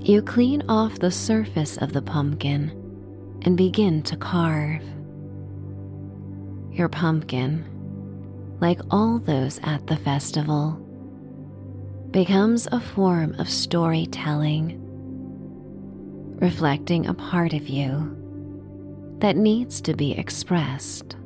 you 0.00 0.20
clean 0.20 0.62
off 0.68 0.98
the 0.98 1.12
surface 1.12 1.76
of 1.76 1.92
the 1.92 2.02
pumpkin 2.02 2.70
and 3.42 3.56
begin 3.56 4.02
to 4.02 4.16
carve. 4.16 4.82
Your 6.72 6.88
pumpkin 6.88 7.72
like 8.62 8.80
all 8.92 9.18
those 9.18 9.58
at 9.64 9.88
the 9.88 9.96
festival, 9.96 10.78
becomes 12.12 12.68
a 12.70 12.78
form 12.78 13.34
of 13.40 13.50
storytelling, 13.50 14.78
reflecting 16.40 17.06
a 17.06 17.14
part 17.14 17.54
of 17.54 17.68
you 17.68 18.16
that 19.18 19.36
needs 19.36 19.80
to 19.80 19.94
be 19.94 20.12
expressed. 20.12 21.16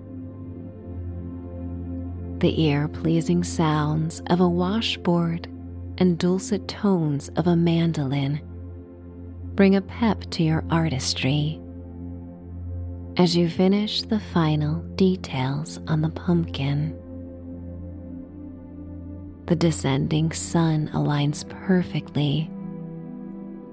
The 2.39 2.59
ear 2.63 2.89
pleasing 2.89 3.45
sounds 3.45 4.23
of 4.29 4.41
a 4.41 4.49
washboard 4.49 5.47
and 5.99 6.19
dulcet 6.19 6.67
tones 6.69 7.29
of 7.37 7.47
a 7.47 7.57
mandolin 7.57 8.41
bring 9.55 9.77
a 9.77 9.83
pep 9.83 10.23
to 10.31 10.43
your 10.43 10.65
artistry 10.71 11.61
as 13.19 13.35
you 13.35 13.49
finish 13.49 14.03
the 14.03 14.21
final 14.21 14.81
details 14.95 15.81
on 15.89 16.03
the 16.03 16.11
pumpkin. 16.11 16.95
The 19.47 19.57
descending 19.57 20.33
sun 20.33 20.91
aligns 20.93 21.49
perfectly 21.49 22.51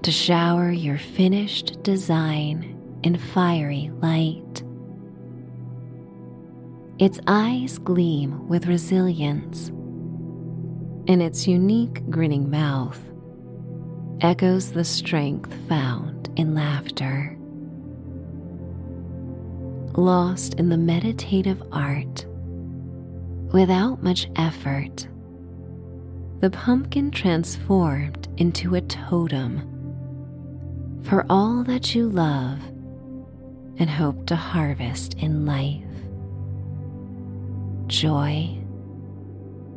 to 0.03 0.11
shower 0.11 0.71
your 0.71 0.97
finished 0.97 1.83
design 1.83 2.79
in 3.03 3.17
fiery 3.17 3.91
light. 4.01 4.63
Its 6.99 7.19
eyes 7.27 7.79
gleam 7.79 8.47
with 8.47 8.67
resilience, 8.67 9.69
and 11.07 11.21
its 11.21 11.47
unique 11.47 12.09
grinning 12.09 12.49
mouth 12.49 12.99
echoes 14.21 14.71
the 14.71 14.85
strength 14.85 15.53
found 15.67 16.29
in 16.37 16.53
laughter. 16.53 17.37
Lost 19.95 20.55
in 20.55 20.69
the 20.69 20.77
meditative 20.77 21.61
art, 21.71 22.25
without 23.53 24.01
much 24.01 24.27
effort, 24.35 25.07
the 26.39 26.49
pumpkin 26.49 27.11
transformed 27.11 28.27
into 28.37 28.73
a 28.73 28.81
totem 28.81 29.69
for 31.03 31.25
all 31.29 31.63
that 31.65 31.93
you 31.93 32.09
love 32.09 32.59
and 33.77 33.89
hope 33.89 34.25
to 34.25 34.35
harvest 34.35 35.13
in 35.19 35.45
life 35.45 35.83
joy, 37.87 38.57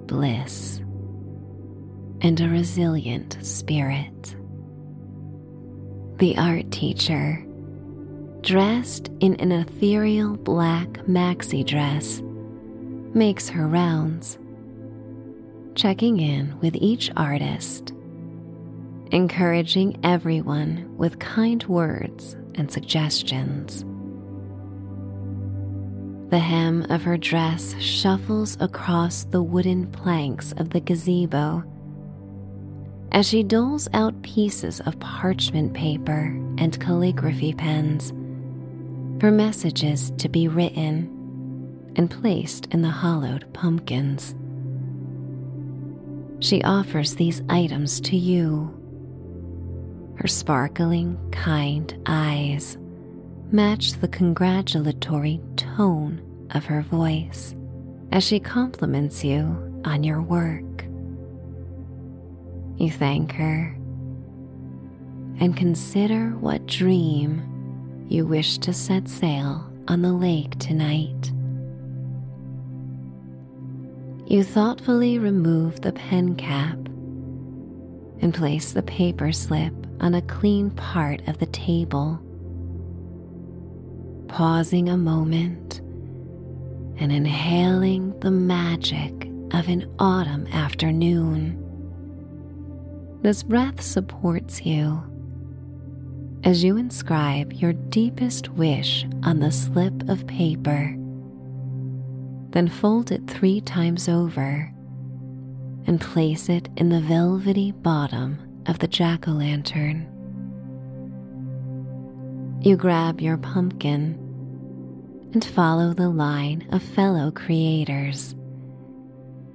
bliss, 0.07 0.81
and 2.23 2.41
a 2.41 2.49
resilient 2.49 3.37
spirit. 3.43 4.35
The 6.19 6.39
art 6.39 6.71
teacher, 6.71 7.46
dressed 8.47 9.11
in 9.19 9.35
an 9.41 9.51
ethereal 9.51 10.37
black 10.37 10.87
maxi 11.09 11.67
dress, 11.67 12.23
makes 13.13 13.49
her 13.49 13.67
rounds 13.67 14.39
checking 15.75 16.21
in 16.21 16.57
with 16.61 16.77
each 16.77 17.11
artist, 17.17 17.93
encouraging 19.11 19.99
everyone 20.05 20.89
with 20.97 21.19
kind 21.19 21.65
words 21.65 22.37
and 22.55 22.71
suggestions. 22.71 23.85
The 26.31 26.39
hem 26.39 26.87
of 26.89 27.03
her 27.03 27.17
dress 27.17 27.75
shuffles 27.81 28.57
across 28.61 29.25
the 29.25 29.43
wooden 29.43 29.91
planks 29.91 30.53
of 30.53 30.71
the 30.71 30.81
gazebo 30.81 31.65
as 33.11 33.29
she 33.29 33.43
doles 33.43 33.89
out 33.93 34.23
pieces 34.23 34.81
of 34.81 35.01
parchment 35.01 35.75
paper 35.75 36.27
and 36.59 36.79
calligraphy 36.81 37.53
pens 37.53 38.13
for 39.21 39.31
messages 39.31 40.13
to 40.19 40.29
be 40.29 40.49
written 40.49 41.13
and 41.97 42.11
placed 42.11 42.67
in 42.67 42.83
the 42.83 42.91
hollowed 42.91 43.53
pumpkins. 43.55 44.35
She 46.41 46.63
offers 46.63 47.15
these 47.15 47.43
items 47.49 48.01
to 48.03 48.17
you. 48.17 48.73
Her 50.17 50.29
sparkling, 50.29 51.19
kind 51.33 51.99
eyes 52.07 52.77
match 53.51 53.93
the 53.93 54.09
congratulatory 54.09 55.41
tone 55.57 56.21
of 56.51 56.65
her 56.67 56.83
voice 56.83 57.55
as 58.13 58.25
she 58.25 58.41
compliments 58.41 59.25
you 59.25 59.83
on 59.85 60.05
your 60.05 60.21
work. 60.21 60.85
You 62.77 62.91
thank 62.91 63.33
her 63.33 63.77
and 65.41 65.57
consider 65.57 66.31
what 66.31 66.67
dream 66.67 67.56
you 68.09 68.27
wish 68.27 68.59
to 68.59 68.73
set 68.73 69.09
sail 69.09 69.71
on 69.89 70.03
the 70.03 70.13
lake 70.13 70.59
tonight. 70.59 71.33
You 74.27 74.43
thoughtfully 74.43 75.19
remove 75.19 75.81
the 75.81 75.93
pen 75.93 76.35
cap 76.35 76.79
and 78.21 78.35
place 78.35 78.73
the 78.73 78.83
paper 78.83 79.33
slip 79.33 79.75
on 80.01 80.15
a 80.15 80.23
clean 80.23 80.71
part 80.71 81.27
of 81.29 81.39
the 81.39 81.47
table. 81.47 82.21
Pausing 84.29 84.89
a 84.89 84.97
moment 84.97 85.79
and 86.99 87.13
inhaling 87.13 88.19
the 88.21 88.31
magic 88.31 89.13
of 89.53 89.69
an 89.69 89.89
autumn 89.99 90.47
afternoon. 90.49 91.63
This 93.23 93.43
breath 93.43 93.81
supports 93.81 94.65
you 94.65 95.03
as 96.47 96.63
you 96.63 96.77
inscribe 96.77 97.53
your 97.55 97.73
deepest 97.73 98.49
wish 98.51 99.05
on 99.25 99.41
the 99.41 99.51
slip 99.51 100.09
of 100.09 100.25
paper. 100.29 100.97
Then 102.51 102.69
fold 102.69 103.11
it 103.11 103.27
three 103.27 103.61
times 103.61 104.09
over 104.09 104.73
and 105.89 106.01
place 106.01 106.49
it 106.49 106.69
in 106.77 106.89
the 106.89 107.01
velvety 107.01 107.73
bottom 107.73 108.63
of 108.67 108.79
the 108.79 108.87
jack 108.87 109.27
o' 109.27 109.33
lantern. 109.33 110.07
You 112.63 112.77
grab 112.77 113.21
your 113.21 113.39
pumpkin 113.39 114.15
and 115.33 115.45
follow 115.45 115.95
the 115.95 116.09
line 116.09 116.69
of 116.71 116.81
fellow 116.81 117.33
creators 117.33 118.37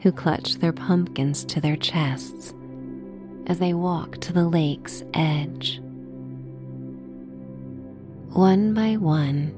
who 0.01 0.11
clutch 0.11 0.55
their 0.55 0.73
pumpkins 0.73 1.45
to 1.45 1.61
their 1.61 1.77
chests 1.77 2.53
as 3.47 3.59
they 3.59 3.73
walk 3.73 4.19
to 4.19 4.33
the 4.33 4.49
lake's 4.49 5.05
edge. 5.13 5.81
One 8.33 8.73
by 8.73 8.95
one, 8.95 9.53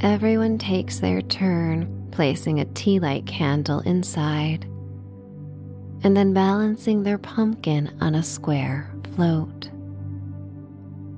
everyone 0.00 0.56
takes 0.56 0.98
their 0.98 1.20
turn 1.20 2.08
placing 2.10 2.58
a 2.58 2.64
tea 2.64 2.98
light 2.98 3.26
candle 3.26 3.80
inside 3.80 4.64
and 6.02 6.16
then 6.16 6.32
balancing 6.32 7.02
their 7.02 7.18
pumpkin 7.18 7.94
on 8.00 8.14
a 8.14 8.22
square 8.22 8.90
float. 9.14 9.70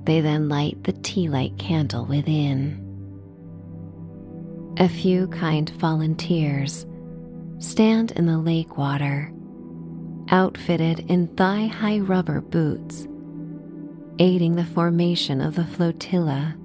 They 0.03 0.19
then 0.19 0.49
light 0.49 0.83
the 0.83 0.91
tea 0.91 1.29
light 1.29 1.57
candle 1.57 2.05
within. 2.05 2.85
A 4.79 4.89
few 4.89 5.27
kind 5.27 5.69
volunteers 5.69 6.85
stand 7.59 8.11
in 8.11 8.25
the 8.25 8.37
lake 8.37 8.77
water 8.77 9.31
outfitted 10.31 10.99
in 11.09 11.27
thigh 11.35 11.67
high 11.67 11.99
rubber 11.99 12.41
boots, 12.41 13.07
aiding 14.21 14.55
the 14.55 14.65
formation 14.65 15.39
of 15.39 15.55
the 15.55 15.65
flotilla 15.65 16.55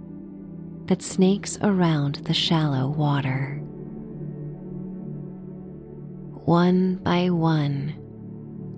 that 0.86 1.00
snakes 1.02 1.56
around 1.62 2.16
the 2.16 2.34
shallow 2.34 2.88
water. 2.88 3.60
One 6.44 6.96
by 6.96 7.30
one, 7.30 7.94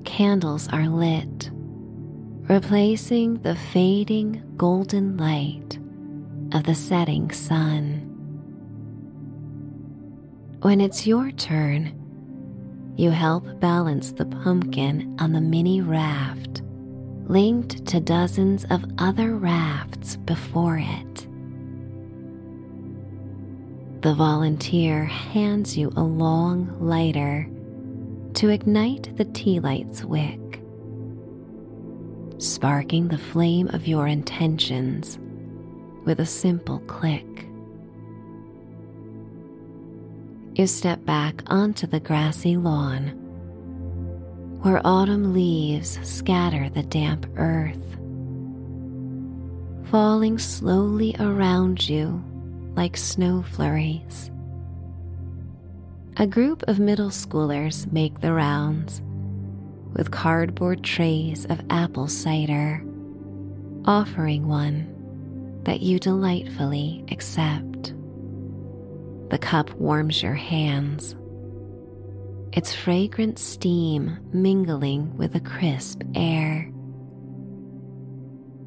candles 0.05 0.69
are 0.69 0.89
lit, 0.89 1.51
replacing 2.49 3.41
the 3.43 3.57
fading 3.57 4.43
golden 4.57 5.17
light 5.17 5.79
of 6.53 6.65
the 6.65 6.75
setting 6.75 7.31
sun. 7.33 8.03
When 10.61 10.83
it's 10.83 11.07
your 11.07 11.31
turn, 11.33 11.95
you 12.97 13.11
help 13.11 13.59
balance 13.59 14.13
the 14.13 14.27
pumpkin 14.27 15.17
on 15.19 15.33
the 15.33 15.41
mini 15.41 15.81
raft, 15.81 16.63
linked 17.29 17.87
to 17.87 18.01
dozens 18.01 18.65
of 18.71 18.85
other 18.99 19.37
rafts 19.37 20.17
before 20.17 20.79
it. 20.79 21.27
The 24.03 24.15
volunteer 24.15 25.05
hands 25.05 25.77
you 25.77 25.93
a 25.97 26.03
long 26.03 26.77
lighter 26.81 27.49
to 28.35 28.49
ignite 28.51 29.17
the 29.17 29.25
tea 29.25 29.61
light's 29.61 30.05
wick, 30.05 30.61
sparking 32.39 33.09
the 33.09 33.19
flame 33.19 33.69
of 33.69 33.87
your 33.87 34.07
intentions 34.07 35.19
with 36.05 36.21
a 36.21 36.27
simple 36.27 36.79
click. 36.81 37.37
you 40.57 40.67
step 40.67 41.05
back 41.05 41.43
onto 41.49 41.87
the 41.87 42.01
grassy 42.01 42.57
lawn 42.57 43.26
where 44.63 44.81
autumn 44.85 45.33
leaves 45.33 45.99
scatter 46.03 46.69
the 46.69 46.83
damp 46.83 47.27
earth, 47.37 47.97
falling 49.91 50.39
slowly 50.39 51.15
around 51.19 51.89
you 51.89 52.23
like 52.75 52.97
snow 52.97 53.43
flurries. 53.43 54.31
A 56.19 56.27
group 56.27 56.63
of 56.67 56.79
middle 56.79 57.11
schoolers 57.11 57.91
make 57.93 58.21
the 58.21 58.33
rounds 58.33 59.03
with 59.93 60.11
cardboard 60.11 60.83
trays 60.83 61.45
of 61.47 61.65
apple 61.71 62.09
cider, 62.09 62.85
offering 63.85 64.47
one 64.47 64.93
that 65.65 65.81
you 65.81 65.99
delightfully 65.99 67.05
accept. 67.11 67.95
The 69.31 69.39
cup 69.39 69.73
warms 69.75 70.23
your 70.23 70.35
hands, 70.35 71.17
its 72.53 72.75
fragrant 72.75 73.39
steam 73.39 74.19
mingling 74.33 75.17
with 75.17 75.33
the 75.33 75.41
crisp 75.41 76.03
air. 76.15 76.71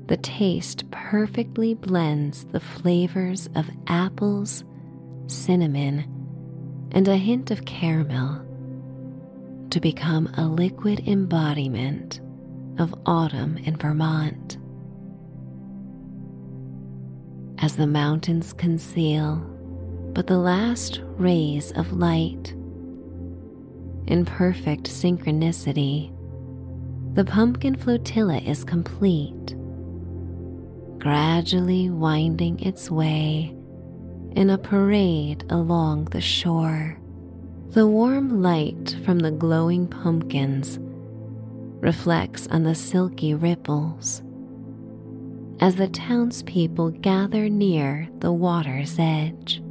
The 0.08 0.18
taste 0.18 0.90
perfectly 0.92 1.74
blends 1.74 2.46
the 2.46 2.60
flavors 2.60 3.48
of 3.56 3.70
apples, 3.88 4.64
cinnamon, 5.28 6.06
and 6.92 7.08
a 7.08 7.18
hint 7.18 7.52
of 7.52 7.66
caramel 7.66 8.46
to 9.70 9.80
become 9.80 10.28
a 10.36 10.48
liquid 10.48 11.08
embodiment 11.08 12.22
of 12.80 12.96
autumn 13.06 13.58
in 13.58 13.76
Vermont. 13.76 14.58
As 17.60 17.76
the 17.76 17.88
mountains 17.88 18.54
conceal 18.54 19.46
but 20.14 20.28
the 20.28 20.38
last 20.38 21.02
rays 21.18 21.72
of 21.74 21.94
light. 21.94 22.54
In 24.10 24.26
perfect 24.26 24.86
synchronicity, 24.86 26.12
the 27.14 27.24
pumpkin 27.24 27.76
flotilla 27.76 28.40
is 28.40 28.64
complete, 28.64 29.56
gradually 30.98 31.92
winding 31.92 32.60
its 32.60 32.90
way 32.90 33.56
in 34.32 34.50
a 34.50 34.58
parade 34.58 35.46
along 35.52 36.06
the 36.06 36.22
shore. 36.22 37.00
The 37.70 37.86
warm 37.86 38.42
light 38.42 38.98
from 39.06 39.20
the 39.20 39.30
glowing 39.30 39.88
pumpkins 39.88 40.80
reflects 41.80 42.48
on 42.48 42.64
the 42.64 42.74
silky 42.74 43.36
ripples 43.36 44.24
as 45.62 45.76
the 45.76 45.88
townspeople 45.88 46.90
gather 46.90 47.48
near 47.48 48.10
the 48.20 48.32
water's 48.32 48.96
edge 48.98 49.62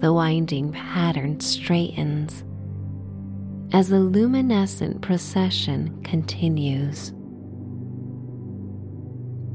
the 0.00 0.12
winding 0.12 0.72
pattern 0.72 1.40
straightens 1.40 2.44
as 3.72 3.88
the 3.88 3.98
luminescent 3.98 5.00
procession 5.02 6.02
continues. 6.02 7.12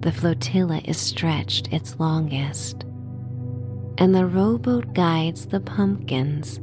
The 0.01 0.11
flotilla 0.11 0.81
is 0.85 0.97
stretched 0.97 1.71
its 1.73 1.99
longest, 1.99 2.83
and 3.97 4.15
the 4.15 4.25
rowboat 4.25 4.93
guides 4.93 5.45
the 5.45 5.59
pumpkins 5.59 6.59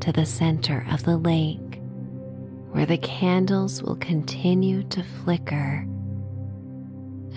to 0.00 0.12
the 0.12 0.26
center 0.26 0.86
of 0.90 1.04
the 1.04 1.16
lake, 1.16 1.80
where 2.70 2.86
the 2.86 2.98
candles 2.98 3.82
will 3.82 3.96
continue 3.96 4.82
to 4.84 5.02
flicker 5.02 5.86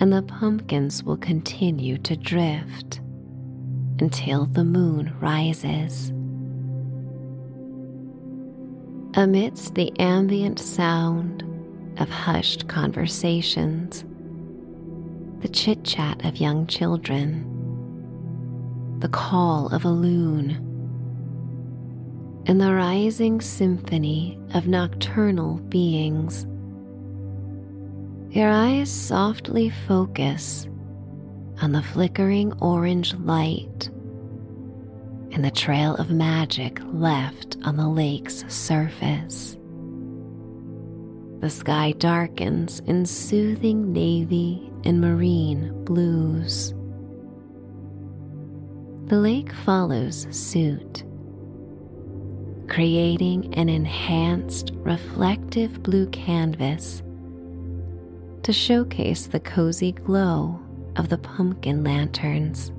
and 0.00 0.12
the 0.12 0.22
pumpkins 0.22 1.02
will 1.04 1.16
continue 1.16 1.98
to 1.98 2.16
drift 2.16 3.00
until 4.00 4.46
the 4.46 4.64
moon 4.64 5.14
rises. 5.20 6.10
Amidst 9.16 9.74
the 9.74 9.92
ambient 10.00 10.58
sound 10.58 11.44
of 11.98 12.08
hushed 12.08 12.66
conversations, 12.66 14.04
the 15.38 15.48
chit 15.48 15.84
chat 15.84 16.24
of 16.24 16.38
young 16.38 16.66
children, 16.66 17.50
the 18.98 19.08
call 19.08 19.68
of 19.68 19.84
a 19.84 19.90
loon, 19.90 20.50
and 22.46 22.60
the 22.60 22.74
rising 22.74 23.40
symphony 23.40 24.38
of 24.52 24.66
nocturnal 24.66 25.58
beings. 25.68 26.46
Your 28.30 28.50
eyes 28.50 28.90
softly 28.90 29.70
focus 29.86 30.66
on 31.60 31.72
the 31.72 31.82
flickering 31.82 32.52
orange 32.60 33.14
light 33.14 33.88
and 35.32 35.44
the 35.44 35.50
trail 35.50 35.96
of 35.96 36.10
magic 36.10 36.78
left 36.84 37.56
on 37.64 37.76
the 37.76 37.88
lake's 37.88 38.44
surface. 38.48 39.56
The 41.40 41.50
sky 41.50 41.92
darkens 41.98 42.80
in 42.80 43.04
soothing 43.04 43.92
navy 43.92 44.70
and 44.84 45.00
marine 45.00 45.84
blues. 45.84 46.72
The 49.06 49.18
lake 49.18 49.52
follows 49.52 50.26
suit, 50.30 51.04
creating 52.68 53.52
an 53.54 53.68
enhanced 53.68 54.70
reflective 54.76 55.82
blue 55.82 56.06
canvas 56.10 57.02
to 58.42 58.52
showcase 58.52 59.26
the 59.26 59.40
cozy 59.40 59.92
glow 59.92 60.63
of 60.96 61.08
the 61.08 61.18
pumpkin 61.18 61.84
lanterns. 61.84 62.72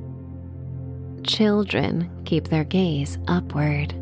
Children 1.26 2.10
keep 2.26 2.48
their 2.48 2.64
gaze 2.64 3.18
upward, 3.28 3.94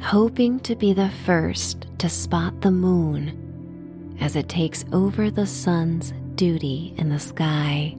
hoping 0.00 0.60
to 0.60 0.76
be 0.76 0.92
the 0.92 1.10
first 1.24 1.86
to 1.98 2.08
spot 2.08 2.60
the 2.60 2.70
moon 2.70 4.16
as 4.20 4.36
it 4.36 4.48
takes 4.48 4.84
over 4.92 5.30
the 5.30 5.46
sun's 5.46 6.12
duty 6.34 6.94
in 6.96 7.08
the 7.08 7.18
sky. 7.18 7.96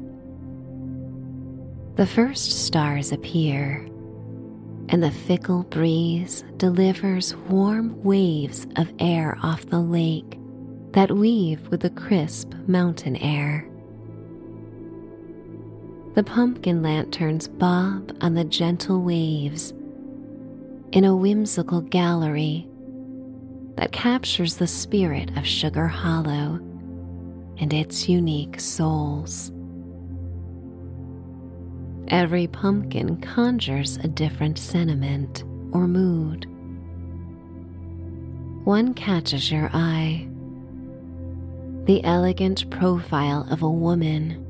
The 1.95 2.07
first 2.07 2.65
stars 2.65 3.11
appear, 3.11 3.85
and 4.89 5.03
the 5.03 5.11
fickle 5.11 5.63
breeze 5.63 6.43
delivers 6.57 7.35
warm 7.35 8.01
waves 8.03 8.67
of 8.77 8.93
air 8.99 9.37
off 9.43 9.65
the 9.65 9.79
lake 9.79 10.39
that 10.91 11.11
weave 11.11 11.67
with 11.67 11.81
the 11.81 11.89
crisp 11.91 12.53
mountain 12.67 13.15
air. 13.17 13.68
The 16.19 16.25
pumpkin 16.25 16.83
lanterns 16.83 17.47
bob 17.47 18.13
on 18.19 18.33
the 18.33 18.43
gentle 18.43 19.01
waves 19.01 19.71
in 20.91 21.05
a 21.05 21.15
whimsical 21.15 21.79
gallery 21.79 22.67
that 23.77 23.93
captures 23.93 24.57
the 24.57 24.67
spirit 24.67 25.37
of 25.37 25.47
Sugar 25.47 25.87
Hollow 25.87 26.55
and 27.57 27.73
its 27.73 28.09
unique 28.09 28.59
souls. 28.59 29.53
Every 32.09 32.47
pumpkin 32.47 33.21
conjures 33.21 33.95
a 33.95 34.09
different 34.09 34.57
sentiment 34.57 35.45
or 35.71 35.87
mood. 35.87 36.47
One 38.65 38.93
catches 38.93 39.49
your 39.49 39.69
eye 39.71 40.27
the 41.85 42.03
elegant 42.03 42.69
profile 42.69 43.47
of 43.49 43.61
a 43.61 43.71
woman 43.71 44.45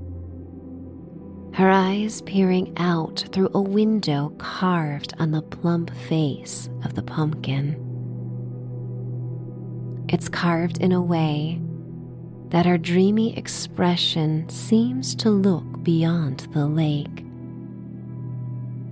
her 1.53 1.69
eyes 1.69 2.21
peering 2.21 2.73
out 2.77 3.25
through 3.31 3.49
a 3.53 3.61
window 3.61 4.29
carved 4.37 5.13
on 5.19 5.31
the 5.31 5.41
plump 5.41 5.93
face 6.07 6.69
of 6.83 6.93
the 6.93 7.01
pumpkin. 7.01 7.85
It's 10.07 10.29
carved 10.29 10.79
in 10.79 10.91
a 10.91 11.01
way 11.01 11.61
that 12.49 12.65
her 12.65 12.77
dreamy 12.77 13.37
expression 13.37 14.47
seems 14.49 15.13
to 15.15 15.29
look 15.29 15.83
beyond 15.83 16.47
the 16.51 16.65
lake, 16.65 17.25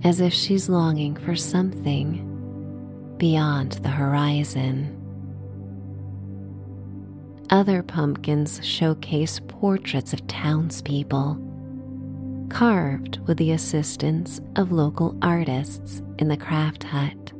as 0.04 0.20
if 0.20 0.32
she's 0.32 0.68
longing 0.68 1.16
for 1.16 1.34
something 1.34 2.24
beyond 3.18 3.72
the 3.72 3.88
horizon. 3.88 4.94
Other 7.50 7.82
pumpkins 7.82 8.64
showcase 8.64 9.40
portraits 9.48 10.12
of 10.12 10.26
townspeople 10.26 11.47
carved 12.48 13.18
with 13.26 13.36
the 13.36 13.52
assistance 13.52 14.40
of 14.56 14.72
local 14.72 15.16
artists 15.22 16.02
in 16.18 16.28
the 16.28 16.36
craft 16.36 16.84
hut. 16.84 17.32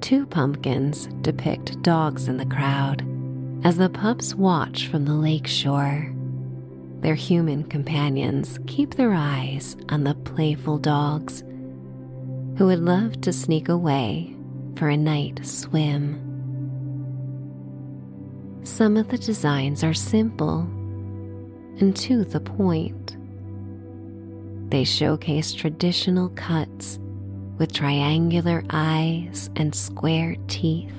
Two 0.00 0.26
pumpkins 0.26 1.06
depict 1.22 1.82
dogs 1.82 2.28
in 2.28 2.36
the 2.36 2.46
crowd 2.46 3.04
as 3.64 3.76
the 3.76 3.88
pups 3.88 4.34
watch 4.34 4.86
from 4.88 5.04
the 5.04 5.14
lake 5.14 5.46
shore. 5.46 6.12
Their 7.00 7.14
human 7.14 7.64
companions 7.64 8.58
keep 8.66 8.94
their 8.94 9.12
eyes 9.12 9.76
on 9.88 10.04
the 10.04 10.14
playful 10.14 10.78
dogs 10.78 11.42
who 12.58 12.66
would 12.66 12.80
love 12.80 13.20
to 13.22 13.32
sneak 13.32 13.68
away 13.68 14.34
for 14.76 14.88
a 14.88 14.96
night 14.96 15.44
swim. 15.44 16.22
Some 18.62 18.96
of 18.96 19.08
the 19.08 19.18
designs 19.18 19.84
are 19.84 19.94
simple 19.94 20.68
and 21.80 21.94
to 21.96 22.24
the 22.24 22.40
point. 22.40 23.16
They 24.70 24.84
showcase 24.84 25.52
traditional 25.52 26.30
cuts 26.30 26.98
with 27.58 27.72
triangular 27.72 28.62
eyes 28.70 29.48
and 29.56 29.74
square 29.74 30.36
teeth, 30.48 30.92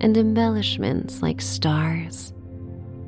and 0.00 0.16
embellishments 0.16 1.22
like 1.22 1.40
stars, 1.40 2.32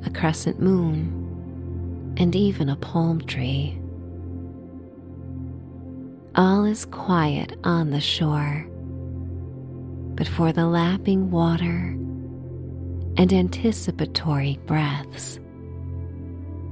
a 0.05 0.09
crescent 0.09 0.59
moon, 0.59 2.15
and 2.17 2.35
even 2.35 2.69
a 2.69 2.75
palm 2.75 3.21
tree. 3.21 3.79
All 6.35 6.65
is 6.65 6.85
quiet 6.85 7.57
on 7.63 7.89
the 7.89 7.99
shore, 7.99 8.67
but 10.15 10.27
for 10.27 10.53
the 10.53 10.67
lapping 10.67 11.31
water 11.31 11.95
and 13.17 13.33
anticipatory 13.33 14.59
breaths 14.65 15.39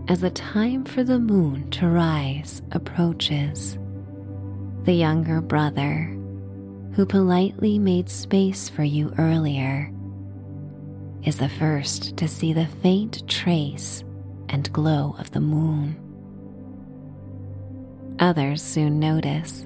as 0.07 0.21
the 0.21 0.29
time 0.29 0.85
for 0.85 1.03
the 1.03 1.19
moon 1.19 1.69
to 1.71 1.87
rise 1.87 2.61
approaches. 2.71 3.77
The 4.83 4.93
younger 4.93 5.41
brother, 5.41 6.15
who 6.93 7.05
politely 7.05 7.79
made 7.79 8.09
space 8.09 8.69
for 8.69 8.83
you 8.83 9.13
earlier, 9.17 9.91
is 11.23 11.37
the 11.37 11.49
first 11.49 12.17
to 12.17 12.27
see 12.27 12.53
the 12.53 12.67
faint 12.67 13.27
trace 13.27 14.03
and 14.49 14.71
glow 14.71 15.15
of 15.17 15.31
the 15.31 15.39
moon. 15.39 15.99
Others 18.19 18.61
soon 18.61 18.99
notice, 18.99 19.63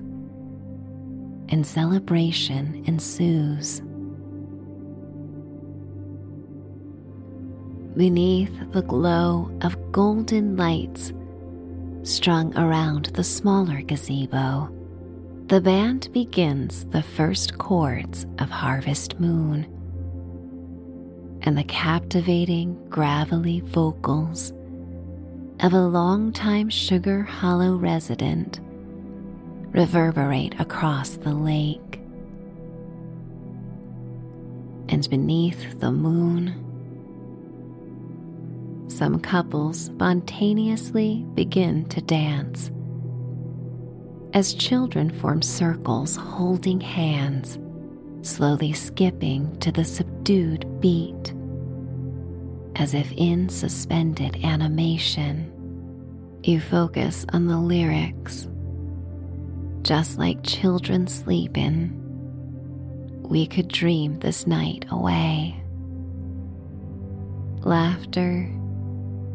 and 1.50 1.68
celebration 1.68 2.84
ensues. 2.88 3.82
Beneath 7.96 8.72
the 8.72 8.82
glow 8.82 9.52
of 9.62 9.92
golden 9.92 10.56
lights 10.56 11.14
strung 12.04 12.56
around 12.58 13.06
the 13.08 13.24
smaller 13.24 13.82
gazebo, 13.82 14.74
the 15.48 15.62
band 15.62 16.10
begins 16.14 16.86
the 16.86 17.02
first 17.02 17.58
chords 17.58 18.26
of 18.38 18.50
Harvest 18.50 19.20
Moon. 19.20 19.66
And 21.42 21.58
the 21.58 21.64
captivating, 21.64 22.78
gravelly 22.90 23.62
vocals 23.62 24.52
of 25.62 25.74
a 25.74 25.82
longtime 25.82 26.70
Sugar 26.70 27.24
Hollow 27.24 27.76
resident 27.76 28.60
reverberate 29.72 30.60
across 30.60 31.18
the 31.18 31.34
lake. 31.34 32.00
And 34.90 35.08
beneath 35.10 35.80
the 35.80 35.92
moon, 35.92 36.69
some 39.00 39.18
couples 39.18 39.86
spontaneously 39.86 41.26
begin 41.34 41.86
to 41.86 42.02
dance. 42.02 42.70
As 44.34 44.54
children 44.54 45.10
form 45.10 45.42
circles 45.42 46.18
holding 46.18 46.82
hands, 46.82 47.58
slowly 48.28 48.74
skipping 48.74 49.58
to 49.60 49.72
the 49.72 49.86
subdued 49.86 50.82
beat, 50.82 51.34
as 52.76 52.94
if 52.94 53.10
in 53.14 53.48
suspended 53.48 54.44
animation, 54.44 55.50
you 56.44 56.60
focus 56.60 57.26
on 57.32 57.48
the 57.48 57.58
lyrics. 57.58 58.50
Just 59.82 60.18
like 60.18 60.44
children 60.44 61.08
sleeping, 61.08 61.96
we 63.22 63.48
could 63.48 63.70
dream 63.70 64.20
this 64.20 64.46
night 64.46 64.86
away. 64.92 65.56
Laughter 67.62 68.59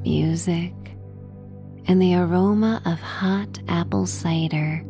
Music 0.04 0.74
and 1.86 2.00
the 2.00 2.14
aroma 2.14 2.82
of 2.84 3.00
hot 3.00 3.58
apple 3.68 4.04
cider 4.04 4.84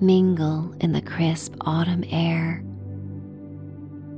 mingle 0.00 0.74
in 0.80 0.90
the 0.90 1.00
crisp 1.00 1.54
autumn 1.60 2.02
air 2.10 2.60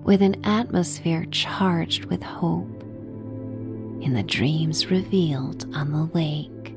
with 0.02 0.22
an 0.22 0.42
atmosphere 0.46 1.26
charged 1.30 2.06
with 2.06 2.22
hope 2.22 2.82
in 4.02 4.14
the 4.14 4.22
dreams 4.22 4.90
revealed 4.90 5.66
on 5.74 5.92
the 5.92 6.08
lake. 6.14 6.74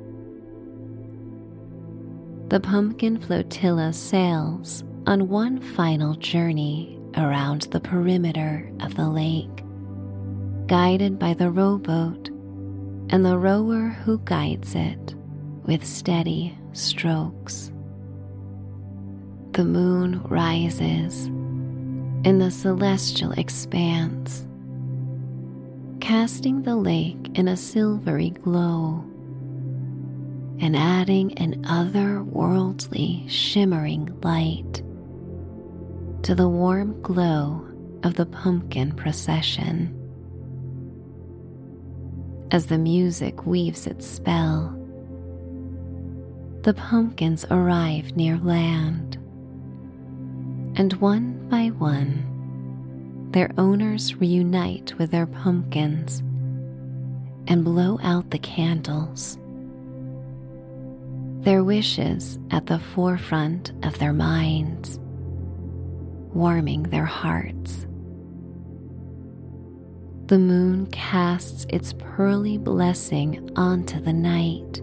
The 2.49 2.59
pumpkin 2.59 3.17
flotilla 3.17 3.93
sails 3.93 4.83
on 5.07 5.29
one 5.29 5.61
final 5.61 6.15
journey 6.15 6.99
around 7.15 7.61
the 7.63 7.79
perimeter 7.79 8.69
of 8.81 8.95
the 8.95 9.07
lake, 9.07 9.63
guided 10.67 11.17
by 11.17 11.33
the 11.33 11.49
rowboat 11.49 12.29
and 13.09 13.25
the 13.25 13.37
rower 13.37 13.89
who 13.89 14.19
guides 14.19 14.75
it 14.75 15.15
with 15.65 15.85
steady 15.85 16.57
strokes. 16.73 17.71
The 19.51 19.65
moon 19.65 20.21
rises 20.23 21.27
in 22.25 22.39
the 22.39 22.51
celestial 22.51 23.31
expanse, 23.33 24.47
casting 25.99 26.63
the 26.63 26.75
lake 26.75 27.29
in 27.35 27.47
a 27.47 27.57
silvery 27.57 28.31
glow 28.31 29.05
and 30.59 30.75
adding 30.75 31.37
an 31.37 31.63
otherworldly 31.63 33.29
shimmering 33.29 34.17
light 34.21 34.81
to 36.23 36.33
the 36.33 36.47
warm 36.47 37.01
glow 37.01 37.67
of 38.03 38.15
the 38.15 38.25
pumpkin 38.25 38.93
procession. 38.93 39.99
As 42.53 42.67
the 42.67 42.77
music 42.77 43.47
weaves 43.47 43.87
its 43.87 44.05
spell, 44.05 44.77
the 46.61 46.75
pumpkins 46.75 47.45
arrive 47.49 48.15
near 48.15 48.37
land, 48.37 49.15
and 50.75 50.93
one 51.01 51.49
by 51.49 51.69
one, 51.69 53.31
their 53.31 53.49
owners 53.57 54.17
reunite 54.17 54.95
with 54.99 55.09
their 55.09 55.25
pumpkins 55.25 56.19
and 57.47 57.65
blow 57.65 57.99
out 58.03 58.29
the 58.29 58.37
candles. 58.37 59.39
Their 61.43 61.63
wishes 61.63 62.37
at 62.51 62.67
the 62.67 62.77
forefront 62.77 63.71
of 63.81 63.97
their 63.97 64.13
minds, 64.13 64.99
warming 66.35 66.83
their 66.83 67.05
hearts. 67.05 67.87
The 70.27 70.39
moon 70.39 70.85
casts 70.87 71.65
its 71.69 71.93
pearly 71.93 72.57
blessing 72.57 73.51
onto 73.55 73.99
the 73.99 74.13
night 74.13 74.81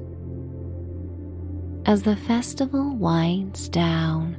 as 1.87 2.03
the 2.03 2.15
festival 2.15 2.95
winds 2.95 3.69
down 3.69 4.37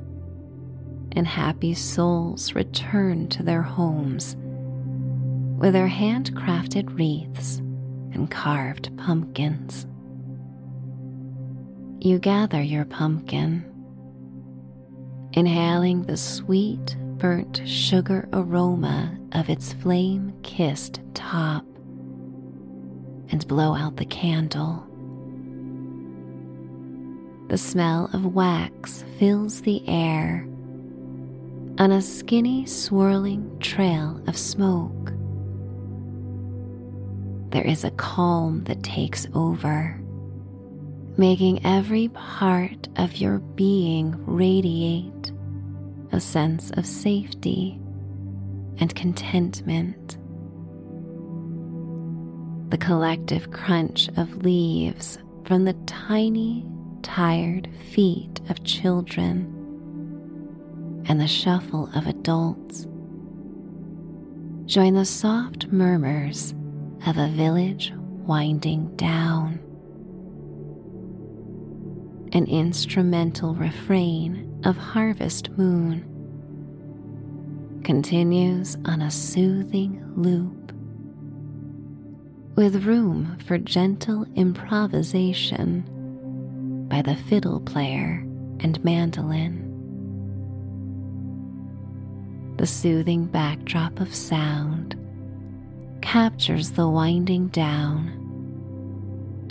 and 1.14 1.28
happy 1.28 1.74
souls 1.74 2.54
return 2.54 3.28
to 3.30 3.44
their 3.44 3.64
homes 3.64 4.36
with 5.58 5.74
their 5.74 5.90
handcrafted 5.90 6.98
wreaths 6.98 7.58
and 8.14 8.30
carved 8.30 8.96
pumpkins. 8.98 9.88
You 12.00 12.20
gather 12.20 12.62
your 12.62 12.86
pumpkin, 12.86 13.66
inhaling 15.34 16.04
the 16.04 16.18
sweet, 16.18 16.96
burnt 17.22 17.62
sugar 17.66 18.28
aroma 18.34 19.18
of 19.32 19.50
its 19.50 19.72
flame 19.74 20.34
kissed 20.44 21.00
top, 21.14 21.64
and 23.30 23.48
blow 23.48 23.76
out 23.76 23.96
the 23.96 24.06
candle 24.06 24.88
the 27.52 27.58
smell 27.58 28.10
of 28.14 28.34
wax 28.34 29.04
fills 29.20 29.62
the 29.64 29.86
air 29.86 30.48
on 31.80 31.92
a 31.92 32.02
skinny, 32.02 32.66
swirling 32.66 33.60
trail 33.60 34.24
of 34.26 34.38
smoke. 34.38 35.12
There 37.52 37.68
is 37.68 37.84
a 37.84 37.92
calm 37.92 38.64
that 38.64 38.84
takes 38.84 39.28
over, 39.34 40.00
making 41.18 41.66
every 41.66 42.08
part 42.08 42.88
of 42.96 43.18
your 43.18 43.40
being 43.40 44.16
radiate 44.26 45.34
a 46.12 46.20
sense 46.20 46.72
of 46.72 46.86
safety 46.86 47.80
and 48.80 48.94
contentment. 48.96 50.18
The 52.70 52.78
collective 52.78 53.52
crunch 53.52 54.10
of 54.18 54.44
leaves 54.44 55.18
from 55.46 55.66
the 55.66 55.74
tiny 55.86 56.66
tired 57.02 57.70
feet 57.92 58.40
of 58.50 58.64
children 58.64 59.58
and 61.08 61.20
the 61.20 61.28
shuffle 61.28 61.90
of 61.96 62.08
adults. 62.08 62.88
Join 64.66 64.94
the 64.94 65.06
soft 65.06 65.68
murmurs 65.68 66.54
of 67.06 67.18
a 67.18 67.28
village 67.28 67.92
winding 67.96 68.96
down. 68.96 69.60
An 72.34 72.46
instrumental 72.46 73.56
refrain 73.56 74.62
of 74.64 74.78
Harvest 74.78 75.50
Moon 75.58 76.08
continues 77.84 78.78
on 78.86 79.02
a 79.02 79.12
soothing 79.12 80.02
loop 80.16 80.72
with 82.56 82.86
room 82.86 83.38
for 83.46 83.58
gentle 83.58 84.26
improvisation 84.36 85.84
by 86.88 87.02
the 87.02 87.18
fiddle 87.18 87.60
player 87.60 88.26
and 88.62 88.82
mandolin. 88.82 89.68
The 92.56 92.68
soothing 92.68 93.26
backdrop 93.26 94.00
of 94.00 94.16
sound 94.16 94.96
captures 96.02 96.72
the 96.72 96.88
winding 96.88 97.50
down 97.50 98.18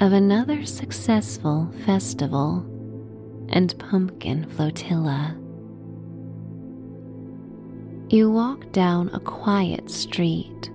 of 0.01 0.15
another 0.15 0.65
successful 0.65 1.71
festival 1.85 2.65
and 3.51 3.79
pumpkin 3.79 4.49
flotilla. 4.51 5.37
You 8.09 8.31
walk 8.31 8.73
down 8.73 9.11
a 9.13 9.21
quiet 9.21 9.91
street, 9.91 10.71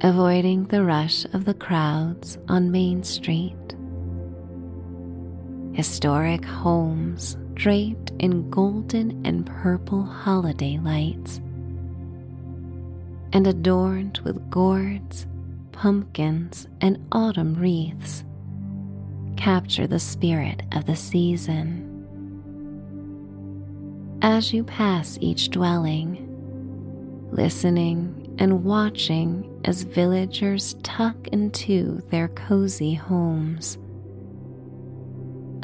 avoiding 0.00 0.64
the 0.64 0.84
rush 0.84 1.24
of 1.26 1.44
the 1.44 1.54
crowds 1.54 2.38
on 2.48 2.70
Main 2.70 3.04
Street 3.04 3.54
historic 5.72 6.44
homes 6.44 7.36
draped 7.54 8.10
in 8.18 8.50
golden 8.50 9.24
and 9.24 9.46
purple 9.46 10.02
holiday 10.02 10.78
lights, 10.78 11.38
and 13.32 13.46
adorned 13.46 14.18
with 14.24 14.50
gourds, 14.50 15.26
pumpkins, 15.72 16.66
and 16.80 16.98
autumn 17.12 17.54
wreaths, 17.54 18.24
capture 19.40 19.86
the 19.86 19.98
spirit 19.98 20.62
of 20.72 20.84
the 20.84 20.94
season. 20.94 21.86
As 24.20 24.52
you 24.52 24.62
pass 24.62 25.16
each 25.22 25.48
dwelling, 25.48 26.26
listening 27.32 28.36
and 28.38 28.64
watching 28.64 29.60
as 29.64 29.82
villagers 29.82 30.74
tuck 30.82 31.28
into 31.28 32.02
their 32.10 32.28
cozy 32.28 32.92
homes 32.94 33.78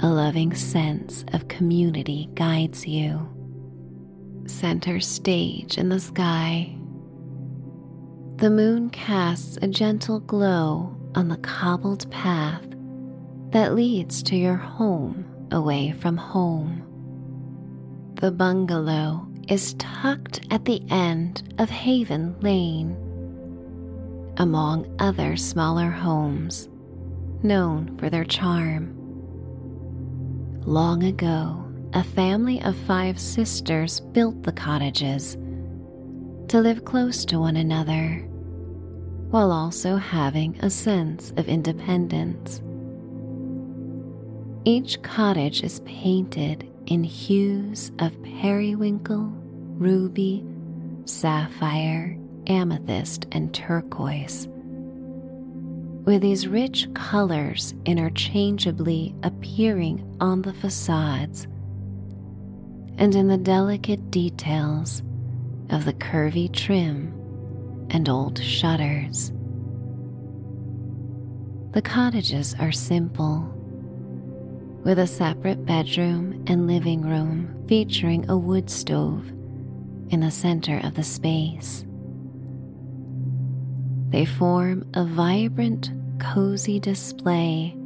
a 0.01 0.09
loving 0.09 0.55
sense 0.55 1.25
of 1.33 1.49
community 1.49 2.29
guides 2.35 2.87
you. 2.87 3.29
Center 4.47 5.01
stage 5.01 5.79
in 5.79 5.89
the 5.89 6.01
sky. 6.01 6.77
The 8.37 8.51
moon 8.51 8.91
casts 8.91 9.57
a 9.63 9.69
gentle 9.69 10.21
glow 10.21 10.95
on 11.15 11.29
the 11.29 11.39
cobbled 11.39 12.11
path 12.11 12.76
that 13.51 13.75
leads 13.75 14.23
to 14.25 14.37
your 14.37 14.57
home 14.57 15.25
away 15.51 15.93
from 15.93 16.17
home. 16.17 16.83
The 18.15 18.31
bungalow 18.31 19.27
is 19.49 19.75
tucked 19.75 20.41
at 20.51 20.65
the 20.65 20.83
end 20.91 21.55
of 21.59 21.71
Haven 21.71 22.39
Lane, 22.41 22.97
among 24.39 24.95
other 24.99 25.37
smaller 25.37 25.91
homes 25.91 26.69
known 27.43 27.97
for 27.99 28.11
their 28.11 28.25
charm. 28.25 28.93
Long 30.63 31.05
ago, 31.05 31.63
a 31.93 32.03
family 32.03 32.61
of 32.63 32.77
five 32.77 33.21
sisters 33.21 34.01
built 34.01 34.43
the 34.43 34.53
cottages 34.53 35.35
to 36.49 36.61
live 36.61 36.85
close 36.85 37.25
to 37.27 37.39
one 37.39 37.57
another 37.57 38.27
while 39.31 39.51
also 39.51 39.97
having 39.97 40.57
a 40.61 40.71
sense 40.71 41.33
of 41.37 41.49
independence. 41.49 42.61
Each 44.69 45.01
cottage 45.01 45.63
is 45.63 45.79
painted 45.85 46.69
in 46.87 47.05
hues 47.05 47.93
of 48.01 48.21
periwinkle, 48.25 49.33
ruby, 49.79 50.45
sapphire, 51.05 52.19
amethyst, 52.49 53.27
and 53.31 53.55
turquoise, 53.55 54.49
with 56.05 56.21
these 56.21 56.49
rich 56.49 56.93
colors 56.95 57.77
interchangeably 57.85 59.15
appearing 59.23 60.05
on 60.21 60.43
the 60.43 60.53
facades 60.53 61.45
and 62.99 63.15
in 63.15 63.29
the 63.29 63.39
delicate 63.39 64.11
details 64.11 65.01
of 65.71 65.85
the 65.85 65.93
curvy 65.93 66.53
trim 66.53 67.15
and 67.91 68.09
old 68.09 68.43
shutters. 68.43 69.31
The 71.71 71.83
cottages 71.83 72.57
are 72.59 72.73
simple, 72.73 73.56
with 74.87 75.01
a 75.01 75.07
separate 75.07 75.67
bedroom 75.67 76.45
and 76.47 76.69
living 76.69 77.03
room 77.03 77.53
featuring 77.67 78.25
a 78.31 78.39
wood 78.39 78.71
stove 78.71 79.27
in 80.11 80.21
the 80.21 80.31
center 80.31 80.79
of 80.85 80.95
the 80.95 81.03
space. 81.03 81.85
They 84.11 84.25
form 84.25 84.89
a 84.95 85.05
vibrant, 85.05 85.91
cozy 86.21 86.79
display 86.79 87.77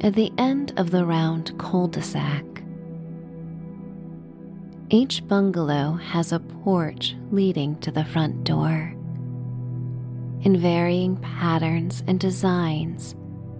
at 0.00 0.14
the 0.14 0.32
end 0.38 0.72
of 0.76 0.90
the 0.90 1.06
round 1.06 1.56
cul 1.56 1.86
de 1.86 2.02
sac. 2.02 2.44
Each 4.90 5.24
bungalow 5.28 5.92
has 5.92 6.32
a 6.32 6.40
porch 6.40 7.14
leading 7.30 7.78
to 7.78 7.92
the 7.92 8.04
front 8.04 8.42
door. 8.42 8.92
In 10.40 10.56
varying 10.56 11.16
patterns 11.18 12.02
and 12.08 12.18
designs 12.18 13.14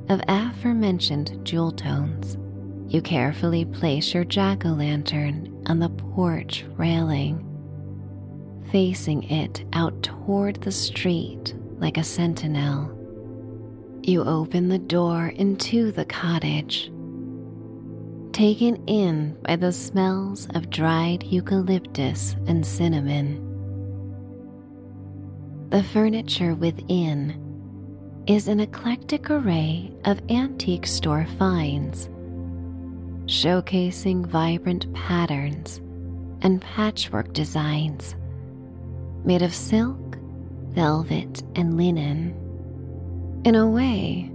of 0.09 0.21
aforementioned 0.27 1.39
jewel 1.45 1.71
tones, 1.71 2.38
you 2.89 3.03
carefully 3.03 3.65
place 3.65 4.15
your 4.15 4.25
jack 4.25 4.65
o' 4.65 4.71
lantern 4.71 5.63
on 5.67 5.79
the 5.79 5.91
porch 5.91 6.65
railing, 6.77 7.45
facing 8.71 9.23
it 9.25 9.65
out 9.73 10.03
toward 10.03 10.57
the 10.63 10.73
street 10.73 11.55
like 11.79 11.97
a 11.97 12.05
sentinel. 12.05 12.95
You 14.03 14.25
open 14.25 14.69
the 14.69 14.79
door 14.79 15.29
into 15.29 15.93
the 15.93 16.05
cottage 16.05 16.91
taken 18.39 18.77
in 18.87 19.37
by 19.43 19.57
the 19.57 19.73
smells 19.73 20.47
of 20.55 20.71
dried 20.71 21.25
eucalyptus 21.25 22.37
and 22.47 22.65
cinnamon. 22.65 23.45
The 25.71 25.83
furniture 25.83 26.55
within 26.55 27.45
is 28.29 28.47
an 28.47 28.61
eclectic 28.61 29.29
array 29.29 29.93
of 30.05 30.21
antique 30.31 30.87
store 30.87 31.27
finds, 31.37 32.09
showcasing 33.29 34.25
vibrant 34.25 34.91
patterns 34.95 35.83
and 36.41 36.63
patchwork 36.63 37.35
designs 37.35 38.17
made 39.23 39.43
of 39.43 39.55
silk, 39.55 40.17
velvet, 40.71 41.43
and 41.55 41.77
linen. 41.77 42.35
In 43.45 43.55
a 43.55 43.69
way, 43.69 44.33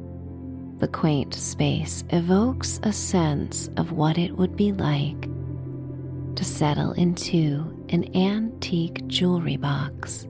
the 0.78 0.88
quaint 0.88 1.34
space 1.34 2.04
evokes 2.12 2.80
a 2.84 2.94
sense 2.94 3.68
of 3.78 3.94
what 3.94 4.20
it 4.20 4.38
would 4.38 4.56
be 4.56 4.72
like 4.72 5.28
to 6.36 6.46
settle 6.46 6.92
into 6.92 7.86
an 7.90 8.16
antique 8.16 9.08
jewelry 9.08 9.58
box. 9.58 10.28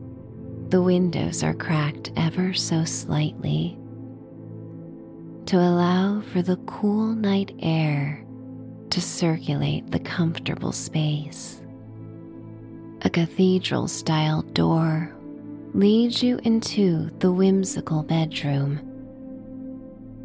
The 0.70 0.82
windows 0.82 1.44
are 1.44 1.54
cracked 1.54 2.12
ever 2.16 2.54
so 2.54 2.86
slightly 2.86 3.78
to 5.48 5.58
allow 5.58 6.22
for 6.22 6.42
the 6.42 6.58
cool 6.66 7.14
night 7.14 7.54
air 7.60 8.23
to 8.94 9.02
circulate 9.02 9.90
the 9.90 10.00
comfortable 10.00 10.72
space. 10.72 11.60
A 13.02 13.10
cathedral 13.10 13.88
style 13.88 14.44
door 14.44 15.16
leads 15.74 16.22
you 16.22 16.40
into 16.44 17.10
the 17.18 17.32
whimsical 17.32 18.04
bedroom 18.04 18.80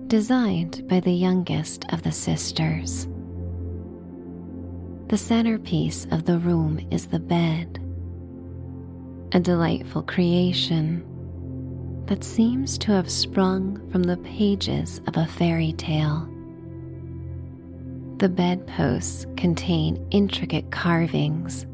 designed 0.06 0.86
by 0.86 1.00
the 1.00 1.12
youngest 1.12 1.86
of 1.94 2.02
the 2.02 2.12
sisters. 2.12 3.08
The 5.08 5.16
centerpiece 5.16 6.06
of 6.10 6.26
the 6.26 6.38
room 6.38 6.86
is 6.90 7.06
the 7.06 7.18
bed, 7.18 7.78
a 9.32 9.40
delightful 9.40 10.02
creation 10.02 11.06
that 12.04 12.22
seems 12.22 12.76
to 12.78 12.92
have 12.92 13.10
sprung 13.10 13.90
from 13.90 14.02
the 14.02 14.18
pages 14.18 15.00
of 15.06 15.16
a 15.16 15.26
fairy 15.26 15.72
tale. 15.72 16.28
The 18.18 18.28
bedposts 18.28 19.26
contain 19.36 20.04
intricate 20.10 20.72
carvings 20.72 21.66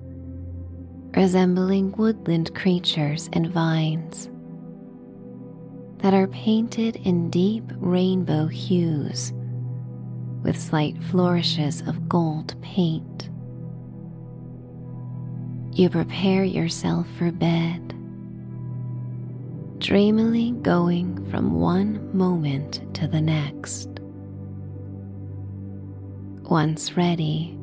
resembling 1.16 1.92
woodland 1.92 2.54
creatures 2.54 3.30
and 3.32 3.48
vines 3.48 4.28
that 5.98 6.12
are 6.12 6.26
painted 6.26 6.96
in 6.96 7.30
deep 7.30 7.64
rainbow 7.76 8.46
hues 8.46 9.32
with 10.42 10.60
slight 10.60 11.00
flourishes 11.04 11.80
of 11.82 12.10
gold 12.10 12.60
paint. 12.60 13.30
You 15.72 15.88
prepare 15.88 16.44
yourself 16.44 17.06
for 17.16 17.32
bed, 17.32 17.94
dreamily 19.78 20.50
going 20.50 21.24
from 21.30 21.58
one 21.58 22.14
moment 22.14 22.82
to 22.96 23.06
the 23.06 23.20
next. 23.20 23.93
Once 26.44 26.96
ready, 26.96 27.58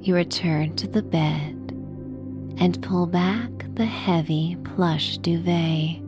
you 0.00 0.14
return 0.14 0.74
to 0.76 0.86
the 0.86 1.02
bed 1.02 1.54
and 2.58 2.82
pull 2.82 3.06
back 3.06 3.50
the 3.74 3.86
heavy 3.86 4.56
plush 4.64 5.18
duvet 5.18 6.00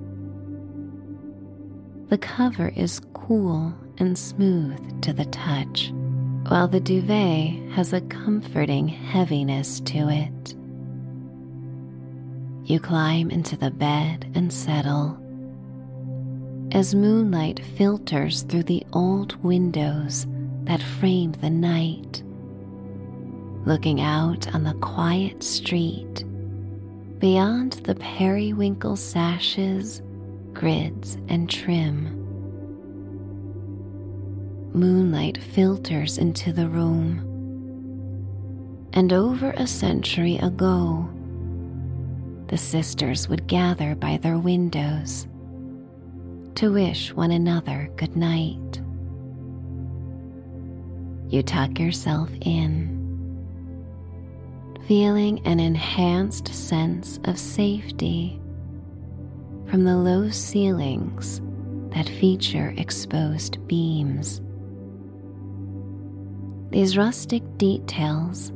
the 2.09 2.17
cover 2.17 2.73
is 2.75 3.03
cool 3.13 3.75
and 3.99 4.19
smooth 4.19 5.03
to 5.03 5.13
the 5.13 5.27
touch, 5.27 5.93
while 6.49 6.67
the 6.67 6.81
duvet 6.81 7.71
has 7.73 7.93
a 7.93 8.01
comforting 8.01 8.89
heaviness 8.89 9.81
to 9.81 10.09
it. 10.09 10.55
You 12.65 12.81
climb 12.81 13.31
into 13.31 13.59
the 13.59 13.71
bed 13.71 14.33
and 14.35 14.51
settle. 14.51 15.19
As 16.73 16.95
moonlight 16.95 17.61
filters 17.77 18.41
through 18.43 18.65
the 18.65 18.87
old 18.95 19.37
windows 19.45 20.27
that 20.69 20.83
frame 20.83 21.33
the 21.33 21.51
night, 21.51 22.23
looking 23.67 24.01
out 24.01 24.55
on 24.55 24.63
the 24.63 24.75
quiet 24.75 25.43
street 25.43 26.25
beyond 27.19 27.73
the 27.85 27.97
periwinkle 27.97 28.95
sashes 28.95 30.01
grids, 30.59 31.17
and 31.29 31.49
trim. 31.49 32.17
Moonlight 34.73 35.41
filters 35.41 36.19
into 36.19 36.53
the 36.53 36.69
room. 36.69 37.25
And 38.93 39.13
over 39.13 39.53
a 39.53 39.69
century 39.69 40.37
ago, 40.39 41.09
the 42.49 42.59
sisters 42.59 43.29
would 43.29 43.47
gather 43.47 43.95
by 43.95 44.17
their 44.17 44.37
windows 44.37 45.29
to 46.57 46.73
wish 46.73 47.13
one 47.13 47.31
another 47.31 47.89
good 47.95 48.17
night. 48.17 48.68
You 51.29 51.43
tuck 51.43 51.79
yourself 51.79 52.31
in, 52.41 52.97
feeling 54.87 55.47
an 55.47 55.61
enhanced 55.61 56.49
sense 56.49 57.21
of 57.25 57.39
safety 57.39 58.41
from 59.67 59.85
the 59.85 59.97
low 59.97 60.31
ceilings 60.31 61.43
that 61.91 62.09
feature 62.09 62.73
exposed 62.79 63.67
beams. 63.69 64.41
These 66.71 66.97
rustic 66.97 67.43
details 67.59 68.53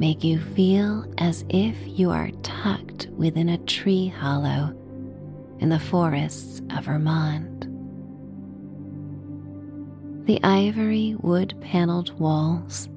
make 0.00 0.24
you 0.24 0.40
feel 0.40 1.12
as 1.18 1.44
if 1.48 1.76
you 1.86 2.10
are 2.10 2.30
tucked 2.42 3.06
within 3.16 3.48
a 3.48 3.58
tree 3.58 4.08
hollow 4.08 4.74
in 5.60 5.68
the 5.68 5.78
forests 5.78 6.60
of 6.76 6.86
Vermont. 6.86 7.47
The 10.28 10.44
ivory 10.44 11.16
wood 11.20 11.54
paneled 11.62 12.12
walls 12.20 12.90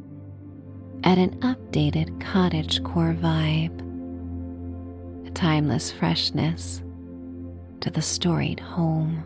add 1.05 1.17
an 1.17 1.39
updated 1.39 2.19
cottage 2.19 2.83
core 2.83 3.15
vibe, 3.17 3.79
a 5.25 5.31
timeless 5.31 5.93
freshness 5.93 6.83
to 7.79 7.89
the 7.89 8.01
storied 8.01 8.59
home. 8.59 9.23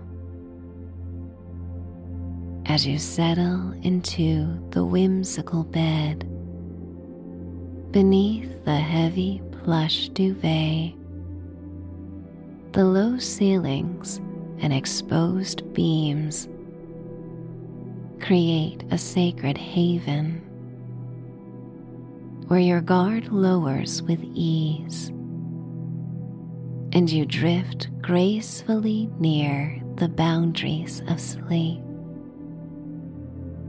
As 2.68 2.86
you 2.86 3.00
settle 3.00 3.72
into 3.82 4.64
the 4.70 4.86
whimsical 4.86 5.64
bed, 5.64 6.20
beneath 7.90 8.66
the 8.66 8.78
heavy 8.78 9.42
plush 9.64 10.10
duvet, 10.10 10.94
the 12.74 12.86
low 12.86 13.18
ceilings 13.18 14.18
and 14.60 14.72
exposed 14.72 15.74
beams 15.74 16.48
create 18.26 18.84
a 18.90 18.98
sacred 18.98 19.56
haven 19.56 20.42
where 22.48 22.60
your 22.60 22.82
guard 22.82 23.28
lowers 23.32 24.02
with 24.02 24.20
ease 24.34 25.10
and 26.92 27.08
you 27.08 27.24
drift 27.24 27.88
gracefully 28.02 29.08
near 29.20 29.80
the 29.98 30.10
boundaries 30.10 31.04
of 31.08 31.22
sleep. 31.22 31.80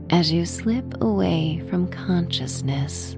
As 0.09 0.31
you 0.31 0.43
slip 0.43 1.01
away 1.03 1.61
from 1.69 1.87
consciousness, 1.91 3.15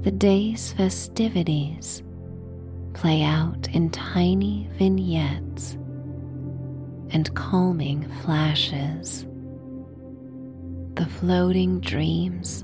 the 0.00 0.10
day's 0.10 0.72
festivities 0.72 2.02
play 2.92 3.22
out 3.22 3.68
in 3.68 3.88
tiny 3.90 4.68
vignettes 4.78 5.74
and 7.10 7.32
calming 7.36 8.02
flashes. 8.22 9.26
The 10.94 11.06
floating 11.06 11.80
dreams 11.80 12.62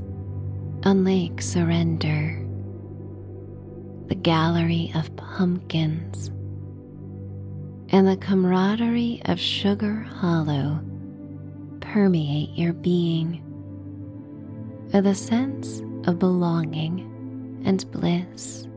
on 0.85 1.03
Lake 1.03 1.43
Surrender, 1.43 2.47
the 4.07 4.14
gallery 4.14 4.93
of 4.95 5.14
pumpkins, 5.16 6.28
and 7.89 8.07
the 8.07 8.16
camaraderie 8.16 9.20
of 9.24 9.41
Sugar 9.41 10.03
Hollow 10.03 10.81
permeate 11.81 12.51
your 12.51 12.72
being 12.72 13.43
with 14.93 15.09
a 15.09 15.14
sense 15.16 15.81
of 16.07 16.20
belonging 16.20 17.62
and 17.64 17.91
bliss. 17.91 18.68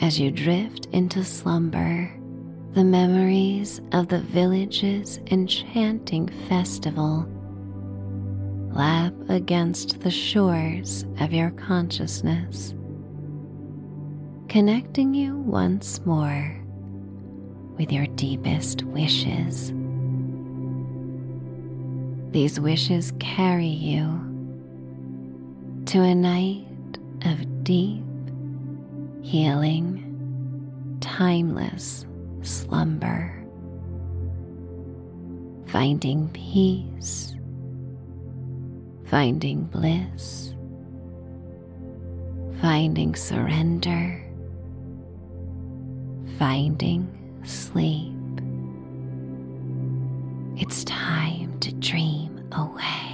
As 0.00 0.20
you 0.20 0.30
drift 0.30 0.86
into 0.92 1.24
slumber, 1.24 2.16
the 2.72 2.84
memories 2.84 3.82
of 3.92 4.08
the 4.08 4.20
village's 4.20 5.18
enchanting 5.26 6.26
festival 6.48 7.28
lap 8.70 9.12
against 9.28 10.00
the 10.00 10.10
shores 10.10 11.04
of 11.20 11.34
your 11.34 11.50
consciousness, 11.50 12.72
connecting 14.48 15.12
you 15.12 15.36
once 15.36 16.02
more 16.06 16.58
with 17.76 17.92
your 17.92 18.06
deepest 18.06 18.82
wishes. 18.84 19.70
These 22.32 22.58
wishes 22.58 23.12
carry 23.20 23.66
you 23.66 24.06
to 25.84 26.00
a 26.00 26.14
night 26.14 26.66
of 27.26 27.64
deep, 27.64 28.02
healing, 29.20 30.96
timeless 31.02 32.06
slumber, 32.42 33.44
finding 35.66 36.28
peace, 36.30 37.34
finding 39.06 39.64
bliss, 39.64 40.54
finding 42.60 43.14
surrender, 43.14 44.22
finding 46.38 47.08
sleep. 47.44 48.12
It's 50.56 50.84
time 50.84 51.58
to 51.60 51.72
dream 51.74 52.48
away. 52.52 53.11